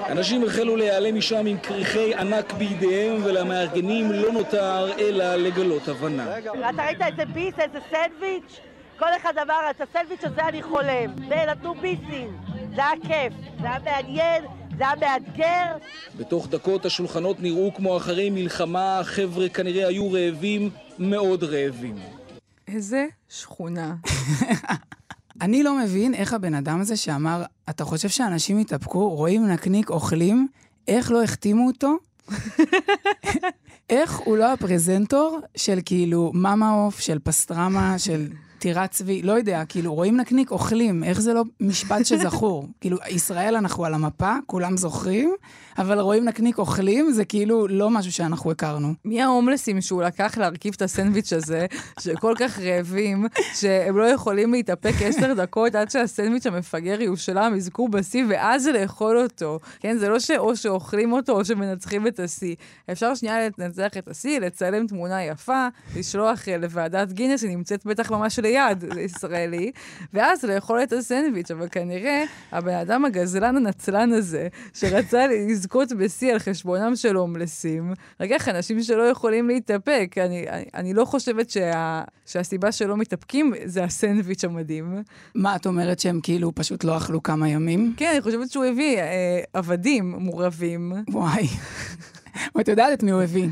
אנשים 0.08 0.44
החלו 0.44 0.76
להיעלם 0.76 1.16
משם 1.16 1.46
עם 1.46 1.58
כריכי 1.58 2.14
ענק 2.14 2.52
בידיהם, 2.52 3.20
ולמארגנים 3.24 4.12
לא 4.12 4.32
נותר 4.32 4.92
אלא 4.98 5.34
לגלות 5.34 5.88
הבנה. 5.88 6.38
אתה 6.38 6.84
ראית 6.84 7.02
איזה 7.02 7.24
ביס, 7.24 7.54
איזה 7.58 7.78
סנדוויץ'? 7.90 8.60
כל 8.98 9.16
אחד 9.16 9.38
אמר, 9.38 9.60
את 9.70 9.80
הסנדוויץ' 9.80 10.24
הזה 10.24 10.48
אני 10.48 10.62
חולם. 10.62 11.14
ונתנו 11.28 11.74
ביסים. 11.74 12.36
זה 12.74 12.82
היה 12.86 13.00
כיף, 13.02 13.32
זה 13.60 13.66
היה 13.66 13.78
מעניין, 13.84 14.44
זה 14.78 14.84
היה 14.84 14.94
מאתגר. 15.00 15.76
בתוך 16.16 16.48
דקות 16.48 16.86
השולחנות 16.86 17.40
נראו 17.40 17.74
כמו 17.74 17.96
אחרי 17.96 18.30
מלחמה, 18.30 18.98
החבר'ה 18.98 19.48
כנראה 19.48 19.88
היו 19.88 20.12
רעבים, 20.12 20.70
מאוד 20.98 21.44
רעבים. 21.44 21.96
איזה 22.68 23.06
שכונה. 23.28 23.94
אני 25.42 25.62
לא 25.62 25.78
מבין 25.78 26.14
איך 26.14 26.32
הבן 26.32 26.54
אדם 26.54 26.80
הזה 26.80 26.96
שאמר, 26.96 27.42
אתה 27.70 27.84
חושב 27.84 28.08
שאנשים 28.08 28.58
יתאפקו, 28.58 29.08
רואים 29.08 29.46
נקניק, 29.46 29.90
אוכלים, 29.90 30.48
איך 30.88 31.10
לא 31.10 31.22
החתימו 31.22 31.66
אותו? 31.66 31.96
איך 33.90 34.16
הוא 34.18 34.36
לא 34.36 34.52
הפרזנטור 34.52 35.40
של 35.56 35.78
כאילו 35.84 36.30
מאמה 36.34 36.70
עוף, 36.70 37.00
של 37.00 37.18
פסטרמה, 37.18 37.98
של 37.98 38.28
טירת 38.58 38.90
צבי, 38.90 39.22
לא 39.22 39.32
יודע, 39.32 39.62
כאילו, 39.68 39.94
רואים 39.94 40.16
נקניק, 40.16 40.50
אוכלים, 40.50 41.04
איך 41.04 41.20
זה 41.20 41.34
לא 41.34 41.42
משפט 41.60 42.06
שזכור? 42.06 42.68
כאילו, 42.80 42.98
ישראל 43.08 43.56
אנחנו 43.56 43.84
על 43.84 43.94
המפה, 43.94 44.34
כולם 44.46 44.76
זוכרים, 44.76 45.34
אבל 45.78 46.00
רואים 46.00 46.24
נקניק, 46.24 46.58
אוכלים, 46.58 47.10
זה 47.10 47.24
כאילו 47.24 47.68
לא 47.68 47.90
משהו 47.90 48.12
שאנחנו 48.12 48.50
הכרנו. 48.50 48.94
מי 49.04 49.22
ההומלסים 49.22 49.80
שהוא 49.80 50.02
לקח 50.02 50.38
להרכיב 50.38 50.74
את 50.76 50.82
הסנדוויץ' 50.82 51.32
הזה, 51.32 51.66
שכל 52.00 52.34
כך 52.38 52.58
רעבים, 52.58 53.26
שהם 53.54 53.96
לא 53.96 54.04
יכולים 54.04 54.52
להתאפק 54.52 54.94
עשר 55.00 55.34
דקות 55.34 55.74
עד 55.74 55.90
שהסנדוויץ' 55.90 56.46
המפגר 56.46 57.02
יושלם, 57.02 57.54
יזכו 57.56 57.88
בשיא, 57.88 58.24
ואז 58.28 58.66
לאכול 58.66 59.18
אותו. 59.18 59.58
כן, 59.80 59.96
זה 59.98 60.08
לא 60.08 60.18
שאו 60.18 60.56
שאוכלים 60.56 61.12
אותו 61.12 61.32
או 61.32 61.44
שמנצחים 61.44 62.06
את 62.06 62.20
השיא. 62.20 62.54
אפשר 62.92 63.14
שנייה 63.14 63.48
לנצח 63.58 63.96
את 63.98 64.08
השיא, 64.08 64.40
לצלם 64.40 64.86
תמונה 64.86 65.24
יפה, 65.24 65.68
לשלוח 65.96 66.48
אה, 66.48 66.56
לוועדת 66.56 67.12
גינס, 67.12 67.42
היא 67.42 67.50
נמצאת 67.50 67.86
בטח 67.86 68.10
ממש 68.10 68.38
ליד, 68.48 68.84
ישראלי, 69.00 69.72
ואז 70.12 70.44
לאכול 70.44 70.82
את 70.82 70.92
הסנדוויץ', 70.92 71.50
אבל 71.50 71.68
כנראה 71.68 72.24
הבן 72.52 72.74
אדם 72.74 73.04
הגזלן 73.04 73.56
הנצלן 73.56 74.12
הזה, 74.12 74.48
שרצה 74.74 75.26
לזכות 75.26 75.92
בשיא 75.92 76.32
על 76.32 76.38
חשבונם 76.38 76.96
של 76.96 77.16
הומלסים, 77.16 77.92
לקח 78.20 78.48
אנשים 78.48 78.82
שלא 78.82 79.02
יכולים 79.02 79.48
להתאפק. 79.48 80.14
אני, 80.18 80.48
אני, 80.48 80.64
אני 80.74 80.94
לא 80.94 81.04
חושבת 81.04 81.50
שה, 81.50 82.02
שהסיבה 82.26 82.72
שלא 82.72 82.96
מתאפקים 82.96 83.52
זה 83.64 83.84
הסנדוויץ' 83.84 84.44
המדהים. 84.44 85.02
מה, 85.34 85.56
את 85.56 85.66
אומרת 85.66 85.98
שהם 85.98 86.20
כאילו 86.22 86.54
פשוט 86.54 86.84
לא 86.84 86.96
אכלו 86.96 87.22
כמה 87.22 87.48
ימים? 87.48 87.94
כן, 87.96 88.10
אני 88.12 88.20
חושבת 88.20 88.50
שהוא 88.50 88.64
הביא 88.64 88.98
אה, 88.98 89.40
עבדים 89.52 90.14
מורעבים. 90.18 90.92
וואי. 91.10 91.46
ואת 92.54 92.68
יודעת 92.68 92.92
את 92.92 93.02
מי 93.02 93.10
הוא 93.10 93.22
הביא? 93.22 93.48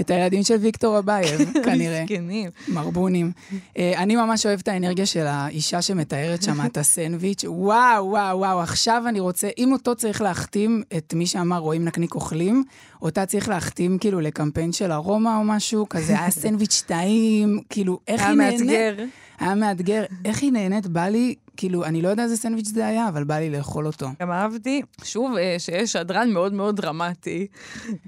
את 0.00 0.10
הילדים 0.10 0.42
של 0.42 0.54
ויקטור 0.54 0.98
אבייב, 0.98 1.40
כנראה. 1.64 2.02
מסכנים. 2.02 2.50
מרבונים. 2.68 3.32
אה, 3.78 3.92
אני 3.96 4.16
ממש 4.16 4.46
אוהב 4.46 4.60
את 4.62 4.68
האנרגיה 4.68 5.06
של 5.06 5.26
האישה 5.26 5.82
שמתארת 5.82 6.42
שם 6.42 6.66
את 6.66 6.76
הסנדוויץ'. 6.76 7.44
וואו, 7.46 8.06
וואו, 8.06 8.38
וואו, 8.38 8.60
עכשיו 8.60 9.02
אני 9.08 9.20
רוצה, 9.20 9.48
אם 9.58 9.72
אותו 9.72 9.94
צריך 9.94 10.22
להחתים 10.22 10.82
את 10.96 11.14
מי 11.14 11.26
שאמר 11.26 11.58
רואים 11.58 11.84
נקניק 11.84 12.14
אוכלים, 12.14 12.64
אותה 13.02 13.26
צריך 13.26 13.48
להחתים 13.48 13.98
כאילו 13.98 14.20
לקמפיין 14.20 14.72
של 14.72 14.92
ארומה 14.92 15.38
או 15.38 15.44
משהו, 15.44 15.88
כזה 15.88 16.18
היה 16.20 16.30
סנדוויץ' 16.30 16.82
טעים, 16.86 17.60
כאילו, 17.70 17.98
איך 18.08 18.22
היא 18.22 18.34
נהנית? 18.34 18.60
היה 18.60 18.90
מאתגר. 18.90 19.04
היה 19.42 19.54
מאתגר. 19.54 20.04
איך 20.24 20.42
היא 20.42 20.52
נהנית? 20.52 20.86
בא 20.86 21.08
לי, 21.08 21.34
כאילו, 21.56 21.84
אני 21.84 22.02
לא 22.02 22.08
יודע 22.08 22.22
איזה 22.22 22.36
סנדוויץ' 22.36 22.68
זה 22.68 22.86
היה, 22.86 23.08
אבל 23.08 23.24
בא 23.24 23.38
לי 23.38 23.50
לאכול 23.50 23.86
אותו. 23.86 24.08
גם 24.20 24.30
אהבתי, 24.30 24.82
שוב, 25.04 25.36
אה, 25.36 25.56
שיש 25.58 25.92
שדרן 25.92 26.30
מאוד 26.30 26.52
מאוד 26.52 26.76
דרמטי. 26.76 27.46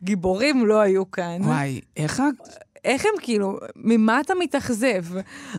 גיבורים 0.04 0.66
לא 0.66 0.80
היו 0.80 1.10
כאן. 1.10 1.42
וואי, 1.42 1.80
איך. 1.96 2.22
איך 2.84 3.04
הם 3.04 3.20
כאילו, 3.20 3.58
ממה 3.76 4.20
אתה 4.20 4.34
מתאכזב? 4.40 5.04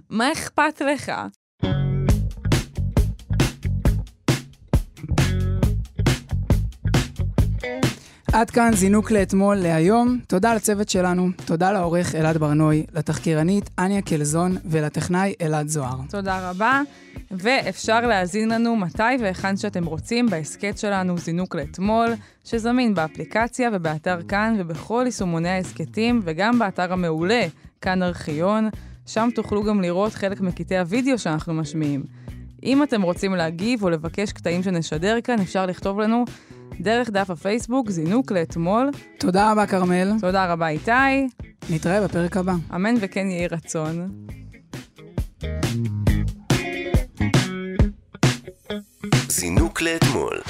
מה 0.09 0.31
אכפת 0.31 0.81
לך? 0.81 1.11
עד 8.35 8.49
כאן 8.49 8.71
זינוק 8.73 9.11
לאתמול, 9.11 9.55
להיום. 9.55 10.19
תודה 10.27 10.55
לצוות 10.55 10.89
שלנו, 10.89 11.29
תודה 11.45 11.71
לעורך 11.71 12.15
אלעד 12.15 12.37
ברנוי, 12.37 12.85
לתחקירנית 12.93 13.69
אניה 13.79 14.01
קלזון 14.01 14.57
ולטכנאי 14.65 15.33
אלעד 15.41 15.67
זוהר. 15.67 15.97
תודה 16.09 16.49
רבה, 16.49 16.81
ואפשר 17.31 18.07
להאזין 18.07 18.49
לנו 18.49 18.75
מתי 18.75 19.03
והיכן 19.19 19.57
שאתם 19.57 19.85
רוצים 19.85 20.29
בהסכת 20.29 20.77
שלנו 20.77 21.17
זינוק 21.17 21.55
לאתמול, 21.55 22.13
שזמין 22.45 22.93
באפליקציה 22.93 23.69
ובאתר 23.73 24.17
כאן 24.27 24.55
ובכל 24.57 25.03
יישומוני 25.05 25.49
ההסכתים, 25.49 26.21
וגם 26.23 26.59
באתר 26.59 26.93
המעולה, 26.93 27.47
כאן 27.81 28.03
ארכיון. 28.03 28.69
שם 29.05 29.29
תוכלו 29.35 29.63
גם 29.63 29.81
לראות 29.81 30.13
חלק 30.13 30.41
מקטעי 30.41 30.79
הוידאו 30.79 31.17
שאנחנו 31.17 31.53
משמיעים. 31.53 32.03
אם 32.63 32.83
אתם 32.83 33.01
רוצים 33.01 33.35
להגיב 33.35 33.83
או 33.83 33.89
לבקש 33.89 34.31
קטעים 34.31 34.63
שנשדר 34.63 35.17
כאן, 35.23 35.39
אפשר 35.39 35.65
לכתוב 35.65 35.99
לנו 35.99 36.25
דרך 36.79 37.09
דף 37.09 37.29
הפייסבוק, 37.29 37.89
זינוק 37.89 38.31
לאתמול. 38.31 38.89
תודה 39.19 39.51
רבה, 39.51 39.67
כרמל. 39.67 40.11
תודה 40.21 40.53
רבה, 40.53 40.67
איתי. 40.67 40.91
נתראה 41.69 42.07
בפרק 42.07 42.37
הבא. 42.37 42.53
אמן 42.75 42.95
וכן 42.99 43.27
יהי 43.29 43.47
רצון. 43.47 44.25
זינוק 49.29 49.81
לאתמול 49.81 50.41